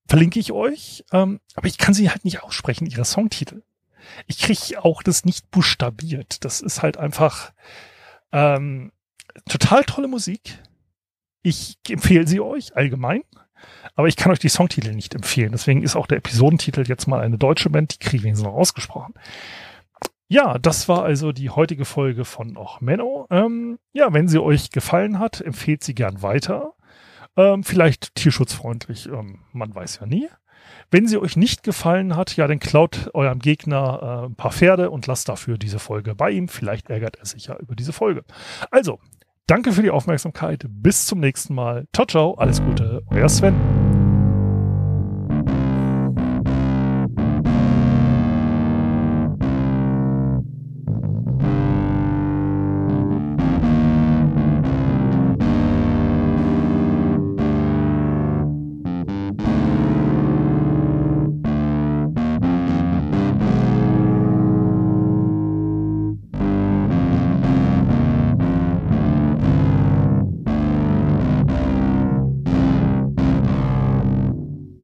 verlinke 0.07 0.39
ich 0.39 0.51
euch, 0.51 1.05
ähm, 1.11 1.39
aber 1.55 1.67
ich 1.67 1.77
kann 1.77 1.93
sie 1.93 2.09
halt 2.09 2.25
nicht 2.25 2.43
aussprechen, 2.43 2.85
ihre 2.85 3.05
Songtitel. 3.05 3.63
Ich 4.27 4.39
kriege 4.39 4.83
auch 4.83 5.01
das 5.01 5.25
nicht 5.25 5.49
buchstabiert. 5.49 6.43
Das 6.43 6.61
ist 6.61 6.81
halt 6.81 6.97
einfach 6.97 7.53
ähm, 8.31 8.91
total 9.49 9.83
tolle 9.85 10.07
Musik. 10.07 10.59
Ich 11.41 11.77
empfehle 11.89 12.27
sie 12.27 12.41
euch 12.41 12.75
allgemein. 12.75 13.23
Aber 13.95 14.07
ich 14.07 14.15
kann 14.15 14.31
euch 14.31 14.39
die 14.39 14.49
Songtitel 14.49 14.93
nicht 14.93 15.13
empfehlen. 15.15 15.51
Deswegen 15.51 15.83
ist 15.83 15.95
auch 15.95 16.07
der 16.07 16.17
Episodentitel 16.17 16.83
jetzt 16.87 17.07
mal 17.07 17.21
eine 17.21 17.37
deutsche 17.37 17.69
Band, 17.69 17.93
die 17.93 18.05
kriege 18.05 18.27
ich 18.27 18.39
noch 18.39 18.53
ausgesprochen. 18.53 19.13
Ja, 20.27 20.57
das 20.57 20.89
war 20.89 21.03
also 21.03 21.31
die 21.31 21.49
heutige 21.51 21.85
Folge 21.85 22.25
von 22.25 22.57
Och 22.57 22.81
Menno. 22.81 23.27
Ähm, 23.29 23.77
ja, 23.91 24.13
wenn 24.13 24.27
sie 24.27 24.41
euch 24.41 24.71
gefallen 24.71 25.19
hat, 25.19 25.41
empfehlt 25.41 25.83
sie 25.83 25.93
gern 25.93 26.21
weiter. 26.21 26.73
Ähm, 27.35 27.63
vielleicht 27.63 28.15
tierschutzfreundlich, 28.15 29.07
ähm, 29.07 29.39
man 29.51 29.73
weiß 29.75 29.99
ja 30.01 30.07
nie. 30.07 30.29
Wenn 30.91 31.07
sie 31.07 31.17
euch 31.17 31.35
nicht 31.35 31.63
gefallen 31.63 32.15
hat, 32.15 32.35
ja, 32.35 32.47
dann 32.47 32.59
klaut 32.59 33.09
eurem 33.13 33.39
Gegner 33.39 34.23
äh, 34.23 34.25
ein 34.27 34.35
paar 34.35 34.51
Pferde 34.51 34.91
und 34.91 35.07
lasst 35.07 35.29
dafür 35.29 35.57
diese 35.57 35.79
Folge 35.79 36.15
bei 36.15 36.31
ihm. 36.31 36.47
Vielleicht 36.47 36.89
ärgert 36.89 37.17
er 37.17 37.25
sich 37.25 37.47
ja 37.47 37.57
über 37.57 37.75
diese 37.75 37.93
Folge. 37.93 38.23
Also, 38.71 38.99
Danke 39.47 39.73
für 39.73 39.81
die 39.81 39.91
Aufmerksamkeit. 39.91 40.65
Bis 40.69 41.05
zum 41.05 41.19
nächsten 41.19 41.53
Mal. 41.53 41.85
Ciao, 41.93 42.05
ciao. 42.05 42.35
Alles 42.35 42.61
Gute. 42.63 43.01
Euer 43.09 43.27
Sven. 43.27 43.53